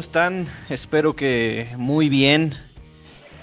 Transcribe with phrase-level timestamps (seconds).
[0.00, 0.46] ¿cómo están?
[0.70, 2.54] Espero que muy bien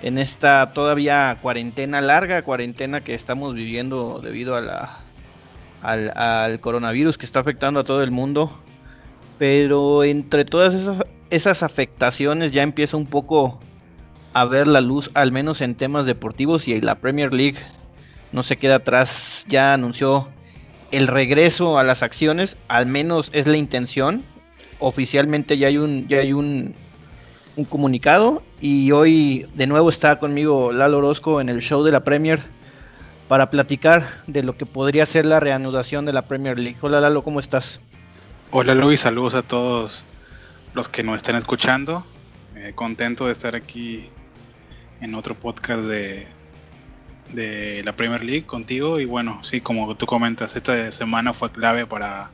[0.02, 4.98] en esta todavía cuarentena larga, cuarentena que estamos viviendo debido a la,
[5.84, 8.52] al, coronavirus que está afectando a todo el mundo.
[9.38, 13.60] Pero entre todas esas, esas afectaciones ya empieza un poco
[14.34, 17.60] a ver la luz, al menos en temas deportivos, y la Premier League
[18.32, 20.28] no se queda atrás, ya anunció
[20.90, 24.24] el regreso a las acciones, al menos es la intención.
[24.80, 26.74] Oficialmente ya hay un, ya hay un,
[27.56, 32.04] un comunicado y hoy de nuevo está conmigo Lalo Orozco en el show de la
[32.04, 32.42] Premier
[33.28, 36.78] para platicar de lo que podría ser la reanudación de la Premier League.
[36.82, 37.80] Hola Lalo, ¿cómo estás?
[38.52, 40.04] Hola Luis, saludos a todos
[40.74, 42.06] los que nos están escuchando.
[42.56, 44.10] Eh, contento de estar aquí
[45.02, 46.28] en otro podcast de,
[47.34, 49.00] de la Premier League contigo.
[49.00, 52.30] Y bueno, sí, como tú comentas, esta semana fue clave para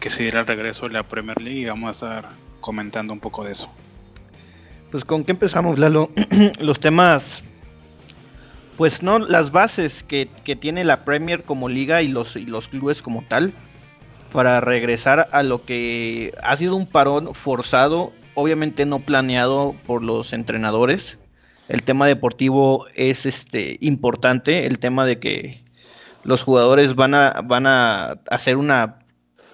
[0.00, 3.20] que se diera el regreso de la Premier League y vamos a estar comentando un
[3.20, 3.70] poco de eso.
[4.90, 6.10] Pues con qué empezamos, Lalo.
[6.58, 7.42] Los temas,
[8.76, 12.68] pues no, las bases que, que, tiene la Premier como liga y los, y los
[12.68, 13.52] clubes como tal,
[14.32, 20.32] para regresar a lo que ha sido un parón forzado, obviamente no planeado por los
[20.32, 21.18] entrenadores,
[21.68, 25.62] el tema deportivo es este importante, el tema de que
[26.24, 28.99] los jugadores van a, van a hacer una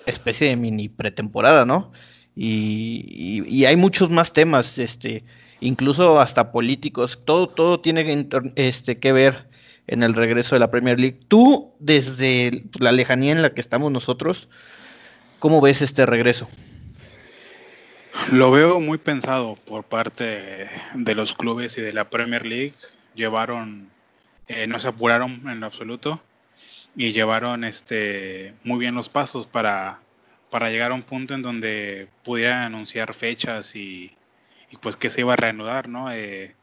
[0.07, 1.93] especie de mini pretemporada, ¿no?
[2.35, 5.25] Y, hay muchos más temas, este,
[5.61, 9.47] incluso hasta políticos, todo, todo tiene este, que ver
[9.87, 11.19] en el regreso de la Premier League.
[11.29, 14.49] Tú, desde la lejanía en la que estamos nosotros,
[15.39, 16.49] ¿cómo ves este regreso?
[18.33, 22.75] Lo veo muy pensado por parte de los clubes y de la Premier League.
[23.15, 23.91] Llevaron,
[24.49, 26.21] eh, no se apuraron en lo absoluto
[26.97, 30.01] y llevaron este, muy bien los pasos para,
[30.57, 34.17] para llegar a un punto en donde pudieran anunciar fechas y,
[34.81, 36.11] pues que se iba a reanudar, ¿no?
[36.11, 36.55] Eh,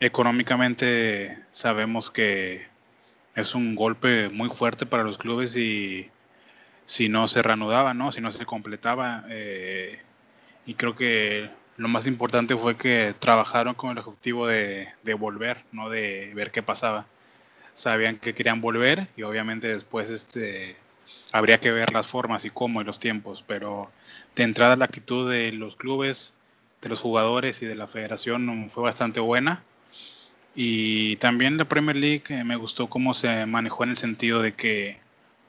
[0.00, 2.66] económicamente sabemos que
[3.34, 6.10] es un golpe muy fuerte para los clubes y
[6.86, 8.10] si no se reanudaba, ¿no?
[8.10, 10.00] Si no se completaba, eh,
[10.64, 15.90] y creo que lo más importante fue que trabajaron con el objetivo de, volver, no
[15.90, 17.04] de ver qué pasaba.
[17.74, 20.76] Sabían que querían volver y obviamente después este,
[21.32, 23.90] habría que ver las formas y cómo y los tiempos, pero
[24.34, 26.34] de entrada la actitud de los clubes,
[26.82, 29.62] de los jugadores y de la federación fue bastante buena.
[30.54, 34.52] Y también la Premier League eh, me gustó cómo se manejó en el sentido de
[34.52, 34.98] que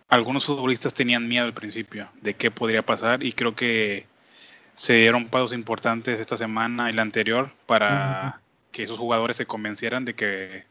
[0.09, 4.05] algunos futbolistas tenían miedo al principio de qué podría pasar y creo que
[4.73, 8.41] se dieron pasos importantes esta semana y la anterior para
[8.71, 10.65] que esos jugadores se convencieran de que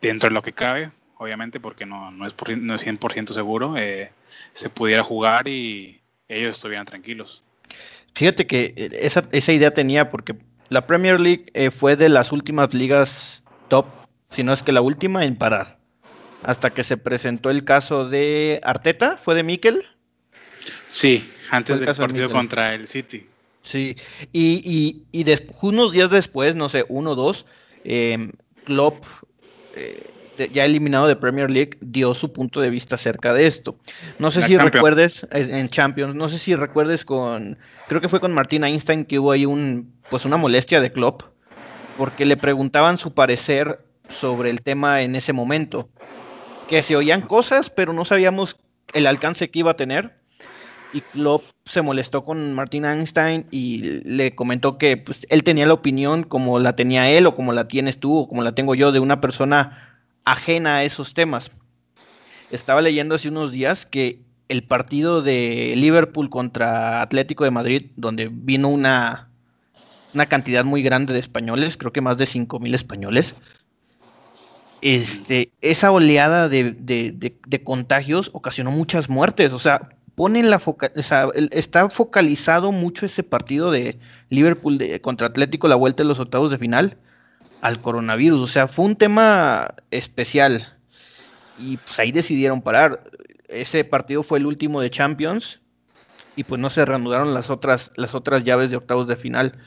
[0.00, 3.76] dentro de lo que cabe, obviamente porque no, no, es, por, no es 100% seguro,
[3.76, 4.10] eh,
[4.52, 7.42] se pudiera jugar y ellos estuvieran tranquilos.
[8.14, 10.36] Fíjate que eh, esa, esa idea tenía porque
[10.68, 13.86] la Premier League eh, fue de las últimas ligas top,
[14.30, 15.78] si no es que la última en parar.
[16.44, 19.84] Hasta que se presentó el caso de Arteta, ¿fue de Mikel?
[20.86, 23.26] Sí, antes del partido contra el City.
[23.64, 23.96] Sí,
[24.32, 27.44] y, y, y unos días después, no sé, uno o dos,
[27.84, 28.30] eh,
[28.64, 29.04] Klopp,
[29.74, 30.10] eh,
[30.52, 33.76] ya eliminado de Premier League, dio su punto de vista acerca de esto.
[34.18, 38.32] No sé si recuerdes, en Champions, no sé si recuerdes con, creo que fue con
[38.32, 41.22] Martín Einstein que hubo ahí un, pues una molestia de Klopp,
[41.96, 45.88] porque le preguntaban su parecer sobre el tema en ese momento.
[46.68, 48.56] Que se oían cosas, pero no sabíamos
[48.92, 50.18] el alcance que iba a tener
[50.92, 55.74] y Klopp se molestó con Martin Einstein y le comentó que pues, él tenía la
[55.74, 58.92] opinión como la tenía él o como la tienes tú o como la tengo yo
[58.92, 59.87] de una persona
[60.32, 61.50] ajena a esos temas.
[62.50, 68.30] Estaba leyendo hace unos días que el partido de Liverpool contra Atlético de Madrid, donde
[68.32, 69.28] vino una,
[70.14, 73.34] una cantidad muy grande de españoles, creo que más de 5.000 españoles,
[74.80, 79.52] este, esa oleada de, de contagios ocasionó muchas muertes.
[79.52, 84.00] O sea, ponen la foca o sea, está focalizado mucho ese partido de
[84.30, 86.96] Liverpool contra Atlético, la vuelta de los octavos de final,
[87.60, 88.40] al coronavirus.
[88.40, 90.74] O sea, fue un tema especial.
[91.58, 93.10] Y pues ahí decidieron parar.
[93.48, 95.60] Ese partido fue el último de Champions.
[96.36, 99.58] Y pues no se reanudaron las otras, las otras llaves de octavos de final.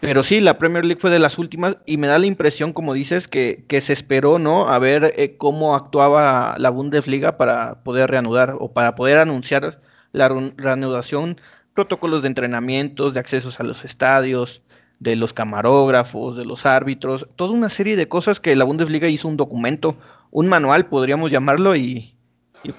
[0.00, 2.94] Pero sí, la Premier League fue de las últimas y me da la impresión, como
[2.94, 4.68] dices, que, se esperó, ¿no?
[4.68, 9.82] A ver eh, cómo actuaba la Bundesliga para poder reanudar o para poder anunciar
[10.12, 11.38] la reanudación,
[11.74, 14.62] protocolos de entrenamientos, de accesos a los estadios,
[15.00, 19.26] de los camarógrafos, de los árbitros, toda una serie de cosas que la Bundesliga hizo
[19.26, 19.96] un documento,
[20.30, 22.14] un manual, podríamos llamarlo, y,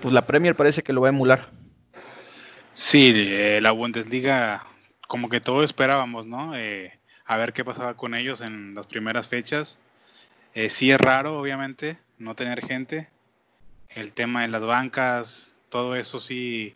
[0.02, 1.50] pues la Premier parece que lo va a emular.
[2.74, 4.64] Sí, eh, la Bundesliga
[5.08, 6.56] como que todo esperábamos, ¿no?
[6.56, 9.80] Eh, a ver qué pasaba con ellos en las primeras fechas.
[10.54, 13.10] Eh, sí es raro, obviamente, no tener gente.
[13.90, 16.76] El tema de las bancas, todo eso sí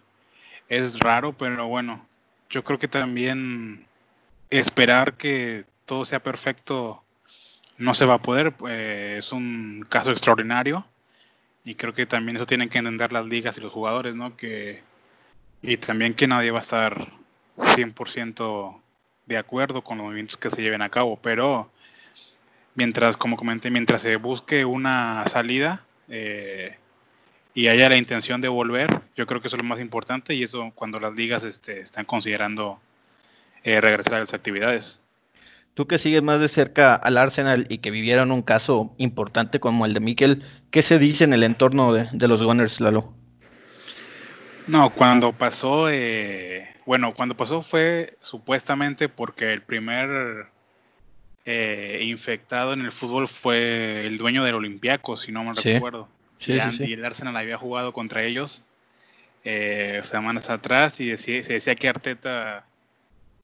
[0.69, 2.05] es raro, pero bueno,
[2.49, 3.84] yo creo que también
[4.57, 7.03] esperar que todo sea perfecto
[7.77, 8.53] no se va a poder.
[8.69, 10.85] Eh, es un caso extraordinario
[11.63, 14.37] y creo que también eso tienen que entender las ligas y los jugadores, ¿no?
[14.37, 14.83] Que,
[15.61, 17.07] y también que nadie va a estar
[17.57, 18.81] 100%
[19.25, 21.71] de acuerdo con los movimientos que se lleven a cabo, pero
[22.75, 26.77] mientras, como comenté, mientras se busque una salida eh,
[27.55, 30.43] y haya la intención de volver, yo creo que eso es lo más importante y
[30.43, 32.79] eso cuando las ligas este, están considerando
[33.65, 35.01] eh, regresar a las actividades.
[35.73, 39.85] Tú que sigues más de cerca al Arsenal y que vivieron un caso importante como
[39.85, 43.13] el de Mikel, ¿qué se dice en el entorno de, los Gunners, Lalo?
[44.67, 50.45] No, cuando pasó, eh, bueno, cuando pasó fue supuestamente porque el primer
[51.43, 56.07] eh, infectado en el fútbol fue el dueño del Olympiacos, si no me recuerdo.
[56.39, 58.63] Sí, y, el Arsenal había jugado contra ellos
[59.43, 62.65] eh, semanas atrás y decía, se decía que Arteta,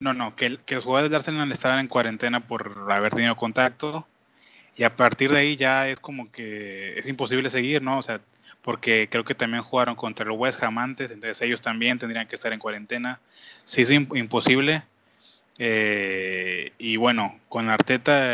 [0.02, 4.06] no, no, que, que los jugadores de Arsenal estaban en cuarentena por haber tenido contacto
[4.76, 8.00] y a partir de ahí ya es como que es imposible seguir, ¿no?
[8.00, 8.20] O sea,
[8.64, 12.36] porque creo que también jugaron contra los West Ham antes, entonces ellos también tendrían que
[12.36, 13.20] estar en cuarentena.
[13.64, 14.84] Sí, es imposible.
[15.60, 18.28] Eh, y bueno, con Arteta,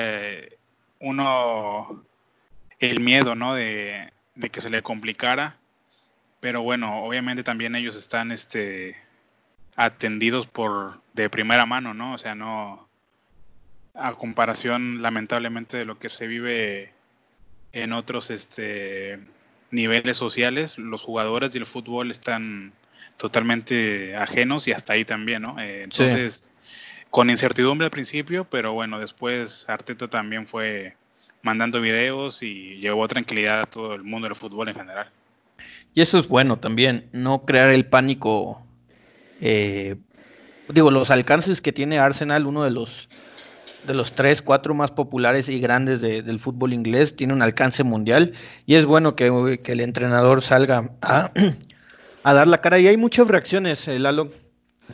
[1.00, 2.02] uno,
[2.80, 3.56] el miedo, ¿no?
[3.56, 4.14] De,
[4.52, 5.58] que se le complicara,
[6.40, 8.96] pero bueno, obviamente también ellos están este,
[9.78, 12.14] atendidos por de primera mano, ¿no?
[12.14, 12.90] O sea, no,
[13.94, 16.92] a comparación lamentablemente de lo que se vive
[17.72, 19.20] en otros este,
[19.72, 22.74] niveles sociales, los jugadores del fútbol están
[23.18, 25.60] totalmente ajenos y hasta ahí también, ¿no?
[25.60, 26.44] Eh, entonces,
[27.10, 30.96] con incertidumbre al principio, pero bueno, después Arteta también fue
[31.42, 35.10] mandando videos y llevó tranquilidad a todo el mundo del fútbol en general.
[35.94, 38.67] Y eso es bueno también, no crear el pánico.
[39.42, 39.96] Eh,
[40.70, 43.10] digo, los alcances que tiene Arsenal, uno de los
[43.88, 48.34] de los tres, cuatro más populares y grandes del fútbol inglés, tiene un alcance mundial
[48.66, 49.28] y es bueno que,
[49.66, 51.32] el entrenador salga a,
[52.24, 52.80] dar la cara.
[52.80, 54.30] Y hay muchas reacciones, eh, Lalo,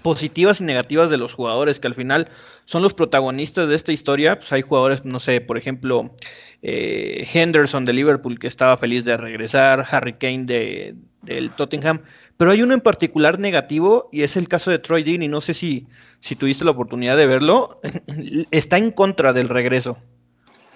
[0.02, 2.30] positivas y negativas de los jugadores, que al final
[2.66, 4.38] son los protagonistas de esta historia.
[4.38, 6.16] Pues hay jugadores, no sé, por ejemplo,
[6.62, 12.02] eh, Henderson de Liverpool, que estaba feliz de regresar, Harry Kane de, del Tottenham,
[12.38, 15.42] pero hay uno en particular negativo y es el caso de Troy Dean y no
[15.42, 15.88] sé si,
[16.20, 17.80] si tuviste la oportunidad de verlo,
[18.52, 19.98] está en contra del regreso.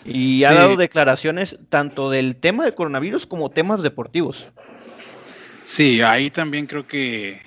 [0.06, 4.48] Y ha dado declaraciones tanto del tema del coronavirus como temas deportivos.
[5.65, 7.42] Sí, ahí también creo que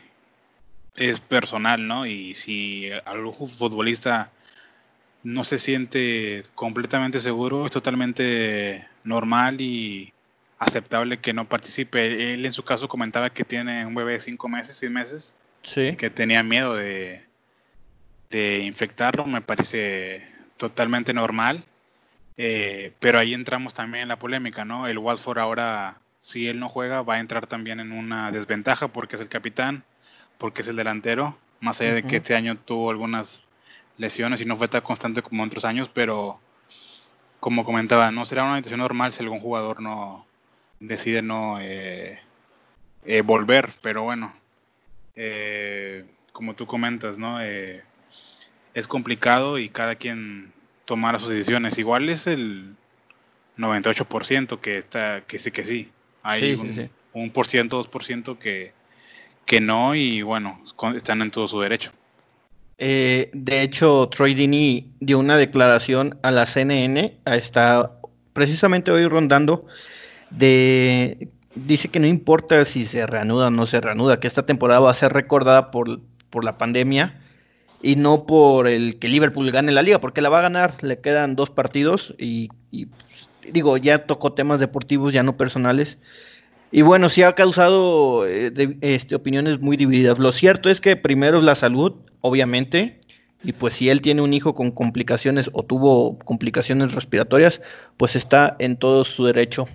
[0.96, 2.04] es personal, ¿no?
[2.04, 4.30] Y si algún futbolista
[5.22, 10.12] no se siente completamente seguro, es totalmente normal y
[10.60, 12.34] aceptable que no participe.
[12.34, 15.96] Él en su caso comentaba que tiene un bebé de cinco meses, seis meses, sí.
[15.96, 17.24] que tenía miedo de,
[18.30, 21.64] de infectarlo, me parece totalmente normal.
[22.36, 24.86] Eh, pero ahí entramos también en la polémica, ¿no?
[24.86, 29.16] El Watford ahora, si él no juega, va a entrar también en una desventaja porque
[29.16, 29.84] es el capitán
[30.40, 33.42] porque es el delantero, más allá de que este año tuvo algunas
[33.98, 36.40] lesiones y no fue tan constante como otros años, pero
[37.38, 40.24] como comentaba, no será una situación normal si algún jugador no
[40.80, 42.18] decide no eh,
[43.04, 44.32] eh, volver, pero bueno,
[45.14, 47.38] eh, como tú comentas, ¿no?
[47.40, 50.52] es complicado y cada quien
[50.84, 51.78] tomará sus decisiones.
[51.78, 52.74] Igual es el
[53.58, 55.90] 98% que está, que sí que sí.
[56.22, 58.72] Hay un, un por ciento, dos por ciento que
[59.50, 60.62] que no y bueno,
[60.94, 61.90] están en todo su derecho.
[62.78, 67.90] Eh, de hecho, Troy Dini dio una declaración a la CNN, está
[68.32, 69.66] precisamente hoy rondando,
[70.30, 74.80] de dice que no importa si se reanuda o no se reanuda, que esta temporada
[74.80, 77.20] va a ser recordada por, por la pandemia
[77.82, 81.00] y no por el que Liverpool gane la liga, porque la va a ganar, le
[81.00, 82.88] quedan dos partidos y, y
[83.52, 85.98] digo, ya tocó temas deportivos, ya no personales.
[86.72, 90.18] Y bueno, sí ha causado eh, este, opiniones muy divididas.
[90.18, 93.00] Lo cierto es que primero es la salud, obviamente,
[93.42, 97.60] y pues si él tiene un hijo con complicaciones o tuvo complicaciones respiratorias,
[97.96, 99.66] pues está en todo su derecho.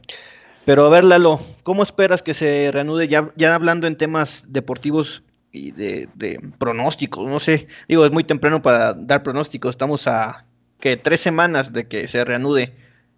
[0.66, 5.22] Pero a ver, Lalo, ¿cómo esperas que se reanude ya, ya hablando en temas deportivos
[5.52, 7.28] y de, de pronósticos?
[7.28, 10.46] No sé, digo, es muy temprano para dar pronósticos, estamos a
[10.80, 12.74] que tres semanas de que se reanude.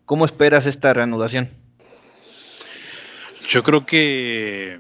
[0.06, 1.50] ¿Cómo esperas esta reanudación?
[3.50, 4.80] Yo creo que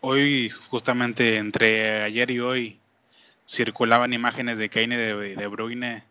[0.00, 2.78] hoy, justamente entre ayer y hoy,
[3.46, 6.04] circulaban imágenes de Kane y de, de Bruyne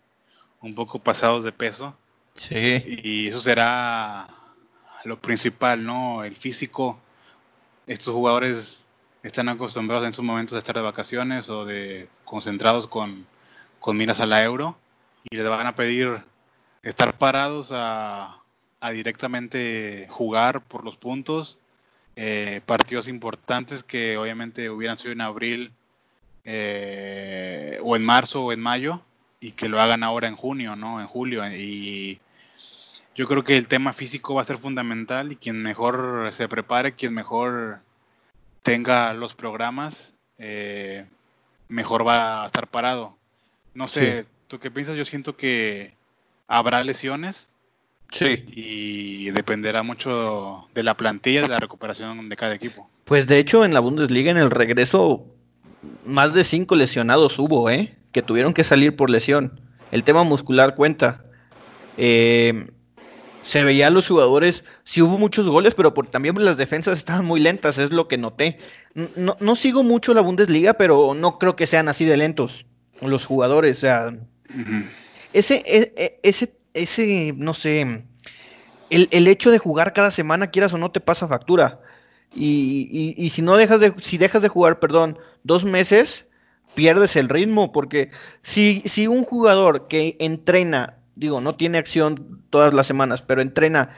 [0.62, 1.98] un poco pasados de peso.
[2.36, 2.84] Sí.
[2.86, 4.28] Y eso será
[5.06, 6.24] lo principal, ¿no?
[6.24, 7.00] El físico.
[7.88, 8.86] Estos jugadores
[9.24, 13.26] están acostumbrados en sus momentos a estar de vacaciones o de concentrados con,
[13.80, 14.78] con miras a la euro
[15.30, 16.22] y les van a pedir
[16.82, 18.40] estar parados a,
[18.92, 21.58] directamente jugar por los puntos.
[22.16, 25.72] Eh, partidos importantes que obviamente hubieran sido en abril
[26.44, 29.02] eh, o en marzo o en mayo
[29.40, 31.02] y que lo hagan ahora en junio, ¿no?
[31.02, 31.46] En julio.
[31.50, 32.20] Y
[33.16, 36.94] yo creo que el tema físico va a ser fundamental y quien mejor se prepare,
[36.94, 37.80] quien mejor
[38.64, 41.06] tenga los programas, eh,
[41.68, 43.16] mejor va a estar parado.
[43.74, 44.96] No sé, ¿tú qué piensas?
[44.96, 45.94] Yo siento que
[46.48, 47.50] habrá lesiones.
[48.12, 48.46] Sí.
[48.48, 52.88] Y dependerá mucho de la plantilla, de la recuperación de cada equipo.
[53.06, 55.26] Pues de hecho en la Bundesliga en el regreso
[56.06, 57.96] más de cinco lesionados hubo, ¿eh?
[58.12, 59.60] Que tuvieron que salir por lesión.
[59.92, 61.26] El tema muscular cuenta.
[61.98, 62.68] Eh,
[63.44, 67.26] se veía a los jugadores, sí hubo muchos goles, pero por, también las defensas estaban
[67.26, 68.58] muy lentas, es lo que noté.
[68.94, 72.66] No, no, sigo mucho la Bundesliga, pero no creo que sean así de lentos
[73.02, 73.78] los jugadores.
[73.78, 74.16] O sea,
[75.34, 78.06] ese, e, e, ese, ese, no sé,
[78.90, 81.80] el, el, hecho de jugar cada semana, quieras o no, te pasa factura.
[82.34, 86.26] Y, y, y, si no dejas de, si dejas de jugar, perdón, dos meses,
[86.74, 88.10] pierdes el ritmo, porque
[88.42, 93.90] si, si un jugador que entrena digo, no tiene acción todas las semanas, pero entrena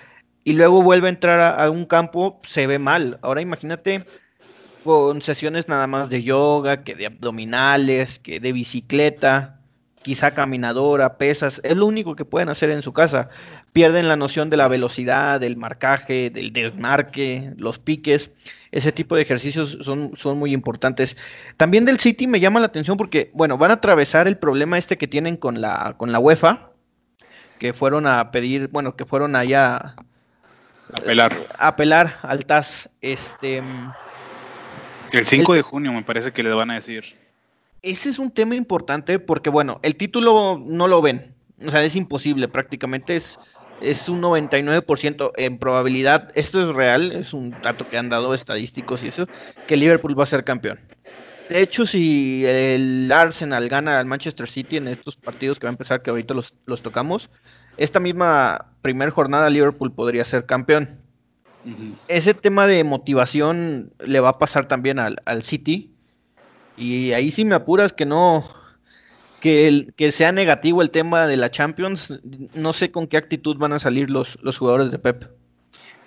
[0.45, 3.17] y luego vuelve a entrar a, un campo, se ve mal.
[3.24, 4.05] Ahora imagínate
[4.84, 9.60] con sesiones nada más de yoga, que de abdominales, que de bicicleta,
[10.03, 13.29] quizá caminadora, pesas, es lo único que pueden hacer en su casa.
[13.74, 18.29] Pierden la noción de la velocidad, del marcaje, del desmarque, los piques.
[18.72, 21.17] Ese tipo de ejercicios son, son muy importantes.
[21.57, 25.00] También del City me llama la atención porque, bueno, van a atravesar el problema este
[25.00, 26.75] que tienen con la, con la UEFA,
[27.59, 29.95] que fueron a pedir, bueno, que fueron allá a
[30.93, 32.89] apelar, a apelar al TAS.
[33.01, 33.62] Este,
[35.12, 37.03] el 5 de junio me parece que le van a decir.
[37.81, 41.35] Ese es un tema importante porque, bueno, el título no lo ven.
[41.65, 43.39] O sea, es imposible, prácticamente es,
[43.79, 46.31] es un 99% en probabilidad.
[46.35, 49.27] Esto es real, es un dato que han dado estadísticos y eso,
[49.67, 50.79] que Liverpool va a ser campeón.
[51.49, 55.73] De hecho, si el Arsenal gana al Manchester City en estos partidos que va a
[55.73, 57.29] empezar, que ahorita los, los tocamos,
[57.77, 60.99] esta misma primera jornada Liverpool podría ser campeón.
[62.07, 65.91] Ese tema de motivación le va a pasar también al, City.
[66.77, 68.47] Y ahí sí me apuras que no,
[69.41, 72.13] que, el, que sea negativo el tema de la Champions.
[72.53, 75.25] No sé con qué actitud van a salir los, los jugadores de Pep.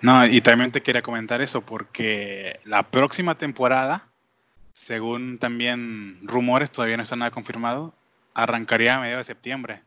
[0.01, 4.08] No, y también te quería comentar eso, porque la próxima temporada
[4.79, 7.93] según también rumores, todavía no está nada confirmado,
[8.33, 9.81] arrancaría a mediados de septiembre.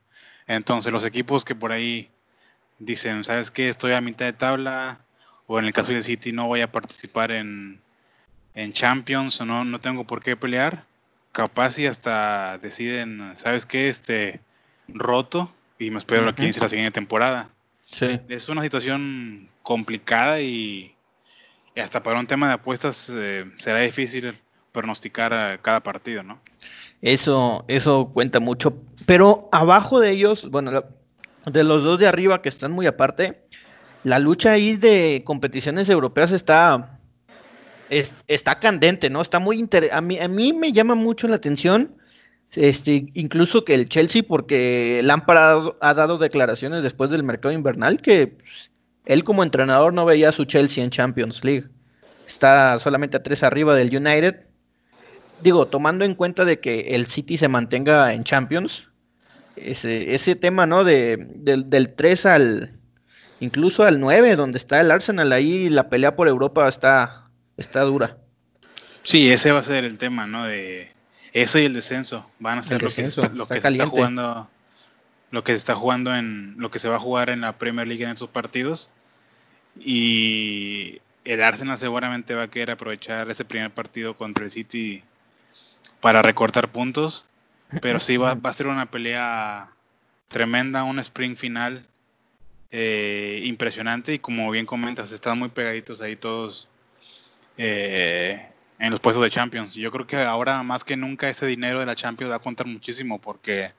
[0.47, 2.11] Entonces los equipos que por ahí
[2.79, 3.69] dicen, ¿sabes qué?
[3.69, 5.01] Estoy a mitad de tabla,
[5.47, 7.81] o en el caso de City no voy a participar en,
[8.55, 10.85] en Champions, o no, no tengo por qué pelear,
[11.33, 13.89] capaz y hasta deciden, ¿sabes qué?
[13.89, 14.41] Este,
[14.89, 17.49] roto y me espero aquí en la siguiente temporada.
[17.87, 18.21] Sí.
[18.29, 20.95] Es una situación complicada y,
[21.77, 24.39] hasta para un tema de apuestas eh, será difícil
[24.73, 26.41] pronosticar cada partido, ¿no?
[27.03, 28.75] Eso, eso cuenta mucho.
[29.07, 30.85] Pero abajo de ellos, bueno,
[31.47, 33.43] de los dos de arriba que están muy aparte,
[34.05, 36.99] la lucha ahí de competiciones europeas está,
[38.29, 39.21] está candente, ¿no?
[39.21, 39.97] Está muy interesante.
[39.97, 41.97] A mí, a mí me llama mucho la atención,
[42.53, 48.29] este, incluso que el Chelsea, porque Lampard ha dado declaraciones después del mercado invernal que
[48.29, 48.71] pues,
[49.07, 51.69] él como entrenador no veía a su Chelsea en Champions League.
[52.27, 54.52] Está solamente a tres arriba del United
[55.43, 58.89] digo, tomando en cuenta de que el City se mantenga en Champions,
[59.57, 60.85] ese, ese tema, ¿no?
[60.85, 62.73] De, del, 3 al,
[63.41, 68.17] incluso al 9, donde está el Arsenal, ahí la pelea por Europa está, está dura.
[69.03, 70.45] Sí, ese va a ser el tema, ¿no?
[70.45, 70.91] De
[71.33, 73.03] ese y el descenso van a ser lo que,
[73.35, 74.49] lo que se está jugando,
[75.31, 77.89] lo que se está jugando en, lo que se va a jugar en la Premier
[77.89, 78.91] League en estos partidos.
[79.81, 85.03] Y el Arsenal seguramente va a querer aprovechar ese primer partido contra el City
[86.03, 87.25] para recortar puntos,
[87.81, 89.71] pero sí va, a ser una pelea
[90.29, 91.87] tremenda, un sprint final
[92.73, 96.69] eh, impresionante y como bien comentas, están muy pegaditos ahí todos
[97.57, 98.49] eh,
[98.81, 99.75] en los puestos de Champions.
[99.75, 102.67] Yo creo que ahora más que nunca ese dinero de la Champions va a contar
[102.67, 103.71] muchísimo porque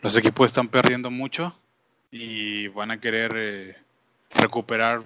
[0.00, 1.58] los equipos están perdiendo mucho
[2.12, 3.76] y van a querer eh,
[4.30, 5.02] recuperar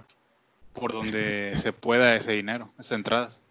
[0.75, 3.42] por donde se pueda ese dinero, esas entradas.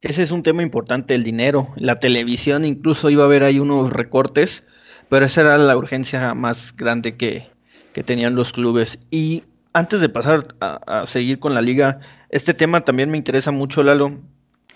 [0.00, 1.72] Ese es un tema importante, el dinero.
[1.76, 4.62] La televisión incluso iba a haber ahí unos recortes,
[5.08, 7.48] pero esa era la urgencia más grande que,
[7.92, 9.00] que tenían los clubes.
[9.10, 11.98] Y antes de pasar a, seguir con la liga,
[12.30, 14.20] este tema también me interesa mucho, Lalo.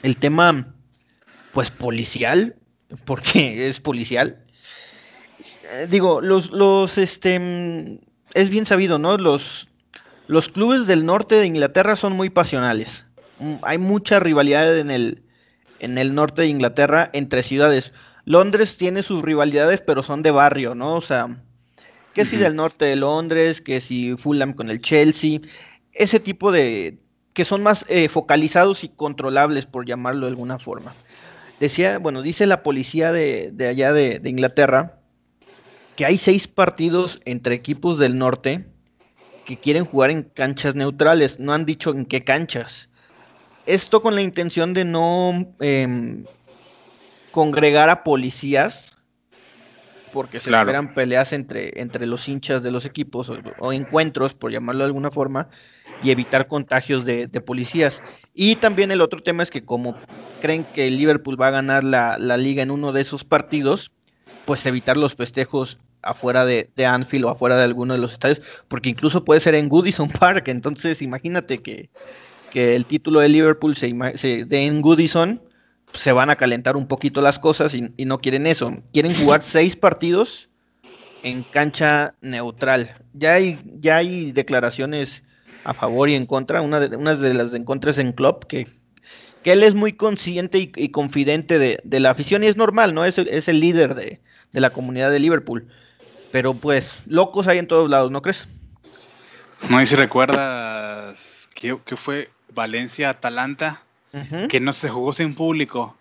[0.02, 0.74] El tema,
[1.52, 2.56] pues, policial,
[3.04, 4.38] porque es policial.
[5.72, 8.00] Eh, digo, los, los, este,
[8.34, 9.16] es bien sabido, ¿no?
[9.18, 9.68] Los,
[10.26, 13.06] los clubes del norte de Inglaterra son muy pasionales.
[13.62, 15.22] Hay mucha rivalidad en el,
[15.80, 17.92] en el norte de Inglaterra entre ciudades.
[18.24, 20.94] Londres tiene sus rivalidades, pero son de barrio, ¿no?
[20.94, 21.36] O sea,
[22.14, 25.40] que si del norte de Londres, que si Fulham con el Chelsea,
[25.92, 26.98] ese tipo de
[27.32, 30.94] que son más eh, focalizados y controlables, por llamarlo de alguna forma.
[31.60, 34.98] Decía, bueno, dice la policía de, de allá de, de, Inglaterra
[35.96, 38.66] que hay seis partidos entre equipos del norte
[39.46, 42.88] que quieren jugar en canchas neutrales, no han dicho en qué canchas.
[43.66, 46.24] Esto con la intención de no eh,
[47.30, 48.92] congregar a policías
[50.12, 54.80] porque se esperan peleas entre, entre los hinchas de los equipos o, encuentros, por llamarlo
[54.80, 55.48] de alguna forma,
[56.02, 58.02] y evitar contagios de, policías.
[58.34, 59.96] Y también el otro tema es que como
[60.40, 63.90] creen que Liverpool va a ganar la, liga en uno de esos partidos,
[64.44, 68.90] pues evitar los festejos afuera de, Anfield o afuera de alguno de los estadios, porque
[68.90, 71.88] incluso puede ser en Goodison Park, entonces imagínate que,
[72.54, 75.40] el título de Liverpool se, se dé en Goodison
[75.94, 78.76] se van a calentar un poquito las cosas y, no quieren eso.
[78.92, 80.48] Quieren jugar seis partidos
[81.22, 82.96] en cancha neutral.
[83.12, 85.22] Ya hay, ya hay declaraciones
[85.64, 86.62] a favor y en contra.
[86.62, 88.68] Una de, unas de las encuentras en club que,
[89.42, 93.04] que él es muy consciente y, confidente de, la afición y es normal, ¿no?
[93.04, 94.20] Es, es el líder de,
[94.52, 95.68] la comunidad de Liverpool.
[96.30, 98.48] Pero pues, locos hay en todos lados, ¿no crees?
[99.68, 103.82] No, y si recuerdas que, que fue Valencia-Atalanta
[104.48, 105.96] que no se jugó sin público,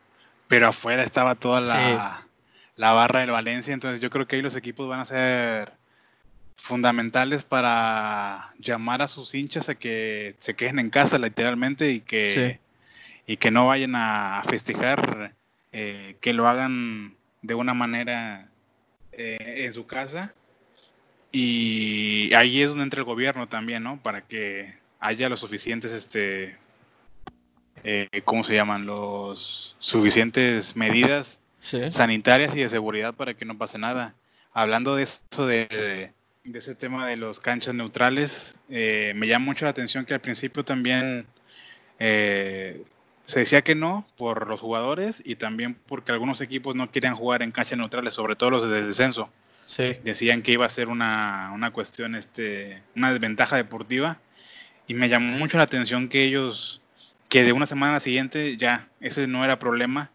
[0.49, 2.27] pero afuera estaba toda la,
[2.75, 5.71] la, barra del Valencia, entonces yo creo que ahí los equipos van a ser
[6.57, 12.59] fundamentales para llamar a sus hinchas a que se quejen en casa literalmente y que,
[13.25, 15.33] y que no vayan a festejar,
[15.71, 18.47] eh, que lo hagan de una manera
[19.13, 20.33] eh, en su casa.
[21.31, 23.97] Y ahí es donde entra el gobierno también, ¿no?
[24.01, 26.55] Para que haya los suficientes este,
[27.83, 28.85] eh, ¿cómo se llaman?
[28.85, 31.39] Los suficientes medidas
[31.89, 34.15] sanitarias y de seguridad para que no pase nada.
[34.53, 36.11] Hablando de eso, de,
[36.43, 40.63] ese tema de los canchas neutrales, eh, me llama mucho la atención que al principio
[40.63, 41.25] también
[41.99, 42.83] eh,
[43.25, 47.41] se decía que no por los jugadores y también porque algunos equipos no querían jugar
[47.41, 49.29] en canchas neutrales, sobre todo los de descenso.
[50.03, 54.19] Decían que iba a ser una, una cuestión, este, una desventaja deportiva
[54.87, 56.81] y me llamó mucho la atención que ellos
[57.29, 60.11] que de una semana siguiente ya ese no era problema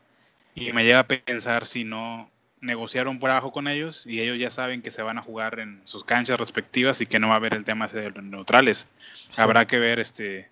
[0.55, 4.51] y me lleva a pensar si no negociaron por abajo con ellos y ellos ya
[4.51, 7.37] saben que se van a jugar en sus canchas respectivas y que no va a
[7.37, 8.89] haber el tema de los neutrales.
[9.37, 10.49] Habrá que ver este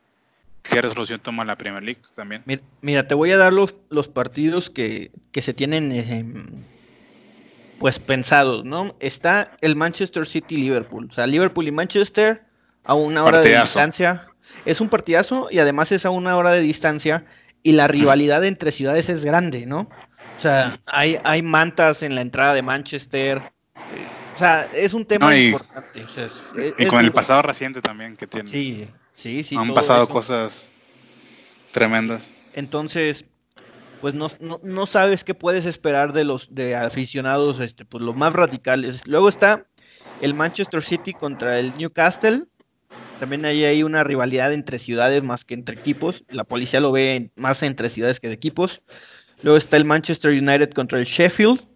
[0.63, 2.43] qué resolución toma la Premier League también.
[2.81, 6.25] Mira, te voy a dar los, los partidos que, se tienen eh,
[7.79, 8.97] pues pensados, ¿no?
[9.01, 12.44] Está el Manchester City Liverpool, o sea, Liverpool y Manchester
[12.85, 14.29] a una hora de distancia
[14.65, 17.25] es un partidazo y además es a una hora de distancia
[17.63, 19.89] y la rivalidad entre ciudades es grande, ¿no?
[20.37, 23.43] O sea, hay, hay mantas en la entrada de Manchester.
[24.35, 26.05] O sea, es un tema importante.
[26.79, 28.51] y con el pasado reciente también que tiene.
[28.51, 29.57] Sí, sí, sí.
[29.57, 30.71] Han pasado cosas
[31.73, 32.29] tremendas.
[32.53, 33.25] Entonces,
[34.01, 38.33] pues no, no, sabes qué puedes esperar de los de aficionados, este, pues los más
[38.33, 39.07] radicales.
[39.07, 39.67] Luego está
[40.21, 42.47] el Manchester City contra el Newcastle
[43.21, 46.25] también hay ahí una rivalidad entre ciudades más que entre equipos.
[46.29, 48.83] La policía lo ve más entre ciudades que de equipos.
[49.43, 51.67] Luego está el Manchester United contra el Sheffield,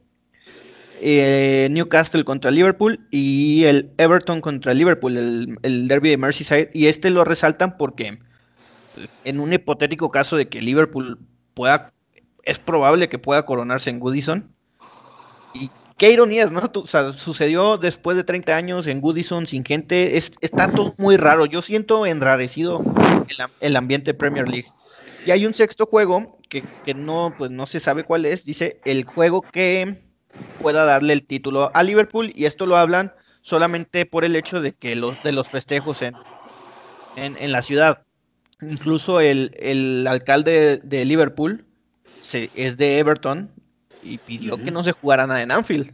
[1.00, 6.70] eh, Newcastle contra Liverpool y el Everton contra Liverpool, el, derby de Merseyside.
[6.72, 8.18] Y este lo resaltan porque
[9.24, 11.18] en un hipotético caso de que Liverpool
[11.54, 11.92] pueda,
[12.42, 14.54] es probable que pueda coronarse en Goodison.
[15.54, 16.62] Y qué ironías, ¿no?
[16.74, 20.16] O sea, sucedió después de 30 años en Goodison sin gente.
[20.16, 21.44] Es, está todo muy raro.
[21.44, 22.82] Yo siento enrarecido
[23.60, 24.68] el, ambiente Premier League.
[25.26, 26.62] Y hay un sexto juego que,
[26.94, 28.44] no, pues no se sabe cuál es.
[28.44, 30.00] Dice el juego que
[30.62, 32.32] pueda darle el título a Liverpool.
[32.34, 36.14] Y esto lo hablan solamente por el hecho de que los de los festejos en,
[37.16, 38.02] en, la ciudad.
[38.62, 41.64] Incluso el, alcalde de Liverpool
[42.54, 43.50] es de Everton
[44.02, 45.92] y pidió que no se jugara nada en Anfield.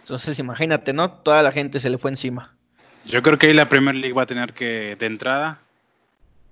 [0.00, 1.10] Entonces, imagínate, ¿no?
[1.10, 2.54] Toda la gente se le fue encima.
[3.04, 5.60] Yo creo que ahí la Premier League va a tener que, de entrada,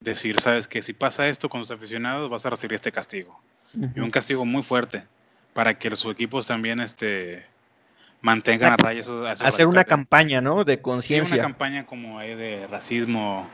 [0.01, 3.41] decir, sabes que si pasa esto con sus aficionados, vas a recibir este castigo.
[3.75, 5.05] y un castigo muy fuerte
[5.53, 7.45] para que sus equipos también este,
[8.21, 10.65] mantengan a raya esos, Hacer una campaña, ¿no?
[10.65, 11.35] De conciencia.
[11.35, 13.49] una campaña como de racismo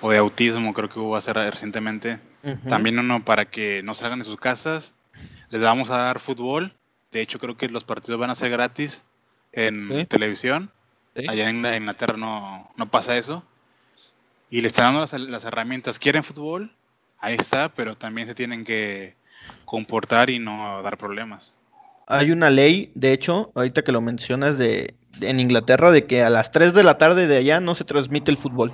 [0.00, 2.18] o de autismo, creo que hubo hacer recientemente.
[2.68, 4.94] También uno para que no salgan de sus casas.
[5.50, 6.72] Les vamos a dar fútbol.
[7.12, 9.04] De hecho, creo que los partidos van a ser gratis
[9.52, 10.70] en televisión.
[11.28, 13.42] Allá en Inglaterra no, no pasa eso.
[14.50, 15.98] Y le están dando las, herramientas.
[15.98, 16.70] ¿Quieren fútbol?
[17.18, 19.14] Ahí está, pero también se tienen que
[19.64, 21.58] comportar y no dar problemas.
[22.06, 26.30] Hay una ley, de hecho, ahorita que lo mencionas, de, en Inglaterra, de que a
[26.30, 28.72] las 3 de la tarde de allá no se transmite el fútbol.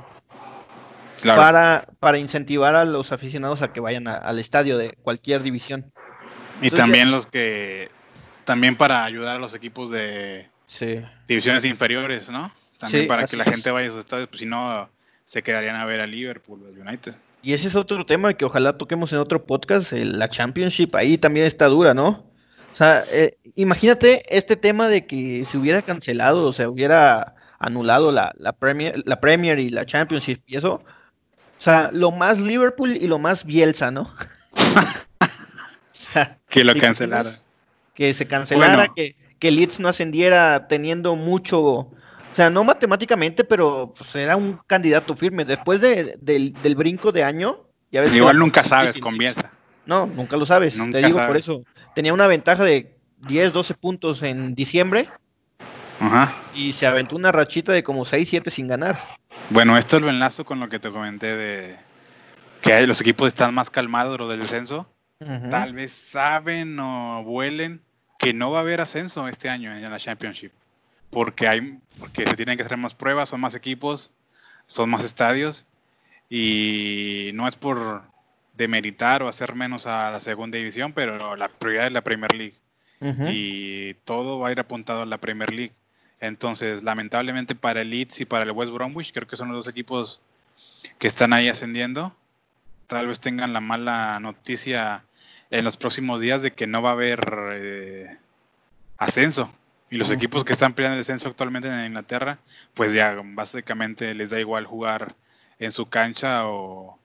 [1.25, 5.93] Para, para incentivar a los aficionados a que vayan al estadio de cualquier división.
[6.63, 7.91] Y también los que,
[8.45, 10.49] también para ayudar a los equipos de
[11.29, 12.53] divisiones inferiores, ¿no?
[12.79, 14.89] También para que la gente vaya a sus estadios, pues si no,
[15.25, 17.15] se quedarían a ver a Liverpool, al United.
[17.43, 21.47] Y ese es otro tema que ojalá toquemos en otro podcast, la Championship, ahí también
[21.47, 22.25] está dura, ¿no?
[22.73, 28.11] O sea, eh, imagínate este tema de que se hubiera cancelado, o se hubiera anulado
[28.13, 30.75] la, la, Premier, la Premier y la Championship y eso.
[30.75, 34.13] O sea, lo más Liverpool y lo más Bielsa, ¿no?
[36.49, 37.31] que lo cancelara.
[37.95, 41.91] Que se cancelara, que, que Leeds no ascendiera teniendo mucho, o
[42.37, 45.45] sea, no matemáticamente, pero pues, era un candidato firme.
[45.45, 47.59] Después de, del, brinco de año,
[47.91, 49.17] ya ves Igual nunca sabes con
[49.85, 50.77] No, nunca lo sabes.
[50.91, 51.63] te digo por eso.
[51.95, 52.97] Tenía una ventaja de
[53.29, 55.09] 10, 12 puntos en diciembre.
[56.01, 56.35] Ajá.
[56.55, 58.99] Y se aventó una rachita de como 6, 7 sin ganar.
[59.51, 61.77] Bueno, esto lo enlazo con lo que te comenté de
[62.63, 64.89] que los equipos están más calmados lo del descenso.
[65.51, 67.81] Tal vez saben o vuelen
[68.19, 70.53] que no va a haber ascenso este año en la Championship,
[71.11, 74.13] porque, hay, porque se tienen que hacer más pruebas, son más equipos,
[74.67, 75.67] son más estadios,
[76.31, 78.03] y no es por
[78.57, 82.55] demeritar o hacer menos a la segunda división, pero la prioridad es la Premier League.
[83.29, 85.73] Y todo va a ir apuntado a la Premier League.
[86.21, 89.69] Entonces, lamentablemente para el Leeds y para el West Bromwich, creo que son los dos
[89.69, 90.23] equipos
[91.01, 92.17] que están ahí ascendiendo.
[92.87, 95.05] Tal vez tengan la mala noticia
[95.53, 97.21] en los próximos días de que no va a haber
[97.53, 98.17] eh,
[98.97, 99.53] ascenso.
[99.91, 102.39] Y los equipos que están peleando el ascenso actualmente en Inglaterra,
[102.73, 105.15] pues ya básicamente les da igual jugar
[105.59, 106.99] en su cancha o,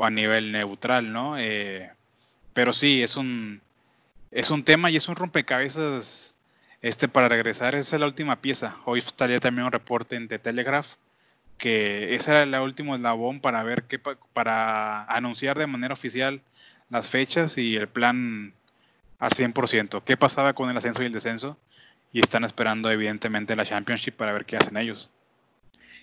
[0.00, 1.36] a nivel neutral, ¿no?
[1.38, 1.90] Eh,
[2.54, 3.60] pero sí, es un,
[4.30, 6.36] es un tema y es un rompecabezas
[6.80, 7.74] este para regresar.
[7.74, 8.76] Esa es la última pieza.
[8.84, 10.94] Hoy estaría también un reporte en The Telegraph
[11.58, 16.40] que esa era la última eslabón para ver qué, para anunciar de manera oficial
[16.90, 18.54] las fechas y el plan
[19.18, 20.02] al 100%.
[20.04, 21.58] ¿Qué pasaba con el ascenso y el descenso?
[22.12, 25.10] Y están esperando evidentemente la Championship para ver qué hacen ellos.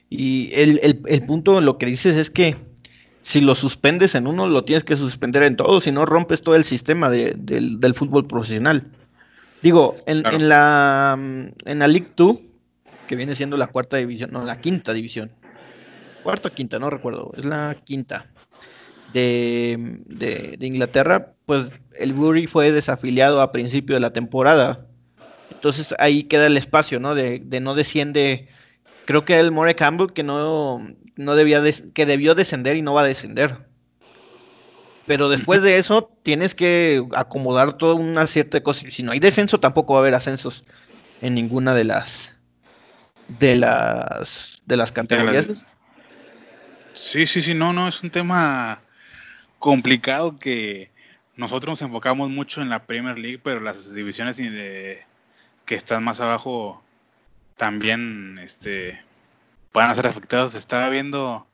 [0.10, 2.58] Y el, el, el punto, lo que dices es que
[3.24, 6.56] si lo suspendes en uno, lo tienes que suspender en todo, si no rompes todo
[6.56, 8.91] el sistema del, fútbol profesional.
[9.63, 12.38] Digo, en, en, la, en la League 2,
[13.08, 15.32] que viene siendo la cuarta división, no, la quinta división.
[16.21, 18.28] Cuarta o quinta, no recuerdo, es la quinta
[19.15, 24.86] de, Inglaterra, pues el Bury fue desafiliado a principio de la temporada.
[25.51, 27.15] Entonces ahí queda el espacio, ¿no?
[27.15, 28.49] De, no desciende.
[29.06, 33.01] Creo que el More Campbell que no, no debía que debió descender y no va
[33.01, 33.58] a descender.
[35.08, 38.89] Pero después de eso tienes que acomodar toda una cierta cosa.
[38.89, 40.63] Si no hay descenso, tampoco va a haber ascensos
[41.21, 42.34] en ninguna de las
[43.28, 45.71] de las de las categorías.
[46.95, 48.82] Sí, sí, sí, no, no, es un tema
[49.65, 50.91] complicado que
[51.36, 56.84] nosotros nos enfocamos mucho en la Premier League, pero las divisiones que están más abajo
[57.58, 59.01] también este,
[59.73, 60.54] van a ser afectadas.
[60.54, 61.47] Estaba viendo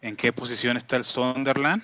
[0.00, 1.82] en qué posición está el Sunderland.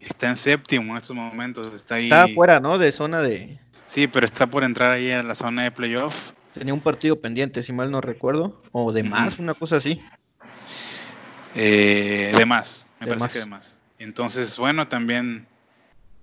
[0.00, 1.74] Está en séptimo en estos momentos.
[1.74, 2.04] Está ahí.
[2.04, 2.78] Está fuera, ¿no?
[2.78, 3.58] De zona de.
[3.88, 6.32] Sí, pero está por entrar ahí a la zona de playoff.
[6.54, 8.62] Tenía un partido pendiente, si mal no recuerdo.
[8.72, 10.00] O de más, una cosa así.
[11.54, 13.78] Eh, de más, me parece que de más.
[14.04, 15.46] Entonces, bueno, también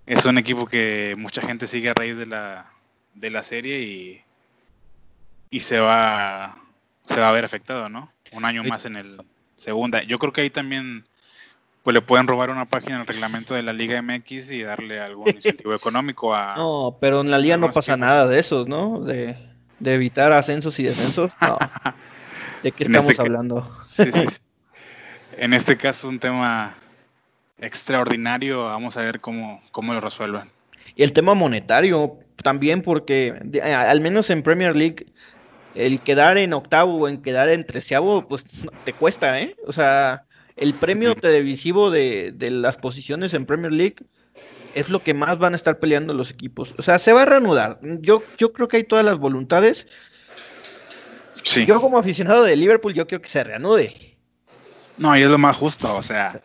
[0.06, 2.72] es un equipo que mucha gente sigue a raíz de la,
[3.16, 4.22] de la serie y,
[5.50, 6.56] y se va
[7.08, 8.12] se va a ver afectado, ¿no?
[8.32, 9.22] Un año más en el
[9.58, 10.04] segunda.
[10.04, 11.06] Yo creo que ahí también
[11.82, 15.30] pues le pueden robar una página el reglamento de la Liga MX y darle algún
[15.36, 19.00] incentivo económico a No, pero en la liga no pasa nada de eso, ¿no?
[19.02, 19.36] De,
[19.84, 21.32] evitar ascensos y descensos.
[21.42, 21.58] No.
[22.64, 23.76] ¿De qué estamos este hablando?
[23.88, 24.26] sí, sí.
[25.38, 26.76] En este caso un tema
[27.62, 28.66] extraordinario.
[28.66, 30.50] Vamos a ver cómo, cómo lo resuelvan.
[30.96, 35.06] Y el tema monetario también, porque al menos en Premier League,
[35.76, 38.46] el quedar en octavo o en quedar en treceavo, pues
[38.84, 39.56] te cuesta, ¿eh?
[39.66, 40.26] O sea,
[40.58, 43.98] el premio televisivo de, de las posiciones en Premier League
[44.76, 46.74] es lo que más van a estar peleando los equipos.
[46.78, 47.80] O sea, se va a reanudar.
[48.02, 49.88] Yo, yo creo que hay todas las voluntades.
[51.44, 51.66] Sí.
[51.66, 54.18] Yo como aficionado de Liverpool, yo quiero que se reanude.
[54.98, 56.42] No, y es lo más justo, o sea,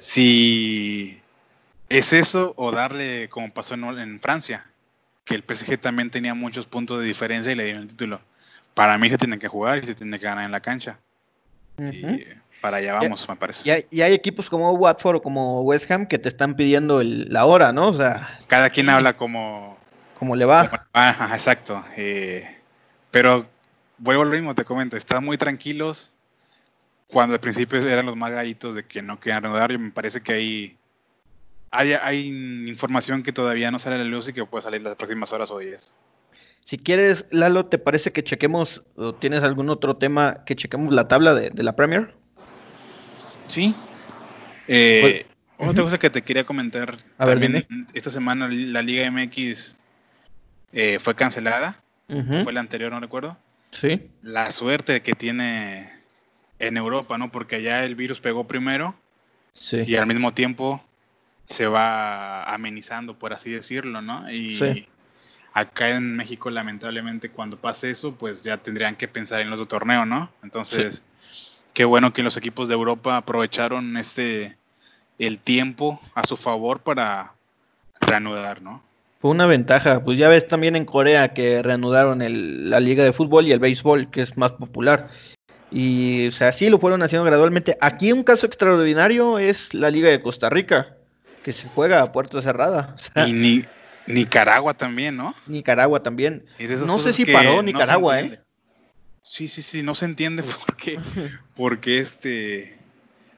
[0.00, 1.20] si
[1.88, 4.66] es eso o darle como pasó en, Francia,
[5.24, 8.20] que el PSG también tenía muchos puntos de diferencia y le dieron el título.
[8.74, 10.98] Para mí se tiene que jugar y se tiene que ganar en la cancha.
[11.78, 12.24] Y
[12.60, 13.62] para allá vamos, me parece.
[13.90, 17.72] Y hay, equipos como Watford o como West Ham que te están pidiendo la hora,
[17.72, 17.88] ¿no?
[17.88, 19.78] O sea, cada quien habla como
[20.20, 20.86] como le va.
[20.92, 21.82] Ajá, exacto.
[21.96, 22.46] Eh,
[23.10, 23.46] pero
[23.96, 26.12] vuelvo al mismo, te comento, están muy tranquilos.
[27.12, 30.32] Cuando al principio eran los más gallitos de que no querían renovar, me parece que
[30.32, 30.76] hay,
[31.70, 34.96] hay, hay información que todavía no sale a la luz y que puede salir las
[34.96, 35.94] próximas horas o días.
[36.64, 41.08] Si quieres, Lalo, ¿te parece que chequemos o tienes algún otro tema que chequemos la
[41.08, 42.14] tabla de, la Premier?
[43.48, 43.74] Sí.
[44.68, 46.96] Eh, pues, otra cosa que te quería comentar.
[47.18, 49.76] A ver, esta semana la Liga MX
[50.72, 51.82] eh, fue cancelada.
[52.42, 53.36] Fue la anterior, no recuerdo.
[53.70, 54.10] Sí.
[54.22, 55.99] La suerte que tiene
[56.60, 57.32] en Europa, ¿no?
[57.32, 58.94] Porque allá el virus pegó primero.
[59.54, 59.82] Sí.
[59.86, 60.80] Y al mismo tiempo
[61.46, 64.30] se va amenizando, por así decirlo, ¿no?
[64.30, 64.86] Y
[65.52, 69.78] acá en México, lamentablemente, cuando pase eso, pues ya tendrían que pensar en los otro
[69.78, 70.30] torneo, ¿no?
[70.44, 71.02] Entonces,
[71.74, 74.56] qué bueno que los equipos de Europa aprovecharon este
[75.18, 77.34] el tiempo a su favor para
[78.00, 78.82] reanudar, ¿no?
[79.20, 80.02] Fue una ventaja.
[80.02, 82.20] Pues ya ves también en Corea que reanudaron
[82.70, 85.10] la liga de fútbol y el béisbol, que es más popular.
[85.70, 87.76] Y, o sea, sí lo fueron haciendo gradualmente.
[87.80, 90.96] Aquí un caso extraordinario es la liga de Costa Rica,
[91.44, 92.96] que se juega a puerta cerrada.
[93.26, 93.64] y ni,
[94.06, 95.34] Nicaragua también, ¿no?
[95.46, 96.44] Nicaragua también.
[96.58, 98.40] No sé si paró Nicaragua, ¿eh?
[99.22, 100.98] Sí, sí, sí, no se entiende por qué,
[101.54, 102.78] porque este,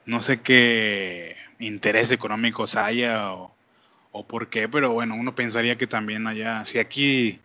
[0.07, 3.55] no sé qué interés económicos haya o,
[4.13, 7.41] o por qué, pero bueno, uno pensaría que también haya, si aquí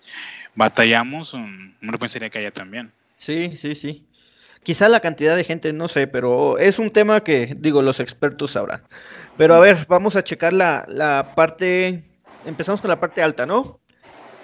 [0.56, 2.92] batallamos, uno pensaría que haya también.
[3.18, 4.06] Sí, sí, sí.
[4.64, 8.52] Quizá la cantidad de gente, no sé, pero es un tema que, digo, los expertos
[8.52, 8.84] sabrán.
[9.38, 12.04] Pero a ver, vamos a checar la, la parte,
[12.46, 13.80] empezamos con la parte alta, ¿no?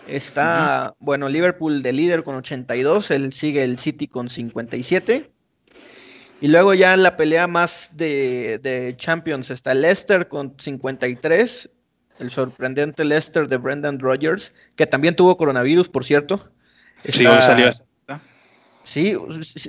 [0.08, 5.32] Está, bueno, Liverpool de líder con 82, él sigue el City con 57.
[6.42, 11.70] Y luego ya en la pelea más de, de Champions está Leicester con 53
[12.20, 16.50] el sorprendente Leicester de Brendan Rodgers, que también tuvo coronavirus, por cierto.
[17.06, 17.74] Sí, hoy salió.
[18.84, 19.16] Sí,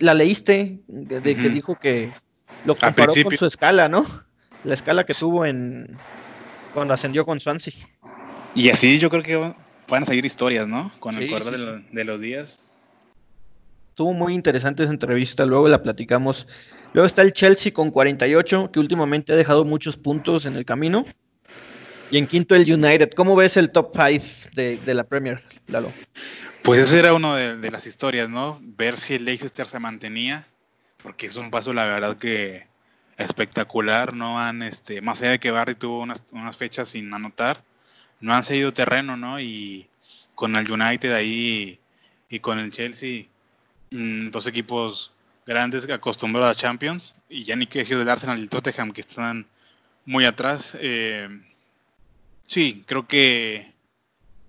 [0.00, 2.12] la leíste, de, que dijo que
[2.64, 4.24] lo comparó con su escala, ¿no?
[4.64, 5.96] La escala que tuvo en
[6.72, 7.74] cuando ascendió con Swansea.
[8.54, 9.36] Y así yo creo que
[9.88, 10.92] van a seguir historias, ¿no?
[10.98, 12.60] Con el correr de, de, los días.
[13.90, 16.46] Estuvo muy interesante esa entrevista, luego la platicamos.
[16.92, 21.04] Luego está el Chelsea con 48, que últimamente ha dejado muchos puntos en el camino.
[22.10, 23.10] Y en quinto el United.
[23.16, 24.24] ¿Cómo ves el top 5
[24.54, 25.92] de, la Premier, Lalo?
[26.64, 28.58] Pues esa era una de, las historias, ¿no?
[28.62, 30.46] Ver si el Leicester se mantenía,
[31.02, 32.66] porque es un paso, la verdad, que
[33.18, 34.14] espectacular.
[34.14, 37.62] No han, este, más allá de que Barry tuvo unas, fechas sin anotar,
[38.20, 39.38] no han seguido terreno, ¿no?
[39.38, 39.88] Y
[40.34, 41.78] con el United ahí
[42.30, 43.26] y con el Chelsea,
[43.90, 45.12] mm, dos equipos
[45.46, 49.46] grandes acostumbrados a Champions, y ya ni que del Arsenal y el Tottenham, que están
[50.06, 50.76] muy atrás.
[50.80, 51.28] Eh,
[52.46, 53.72] Sí, creo que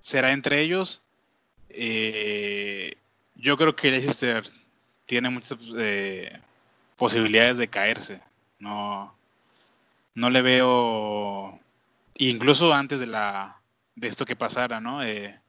[0.02, 1.02] será entre ellos.
[1.78, 2.96] Eh,
[3.36, 4.44] yo creo que Leicester
[5.06, 6.40] tiene muchas eh,
[6.96, 8.22] posibilidades de caerse.
[8.60, 9.14] No,
[10.14, 11.60] no le veo,
[12.16, 13.62] incluso antes de la
[13.96, 15.04] de esto que pasara, ¿no?
[15.04, 15.40] Eh,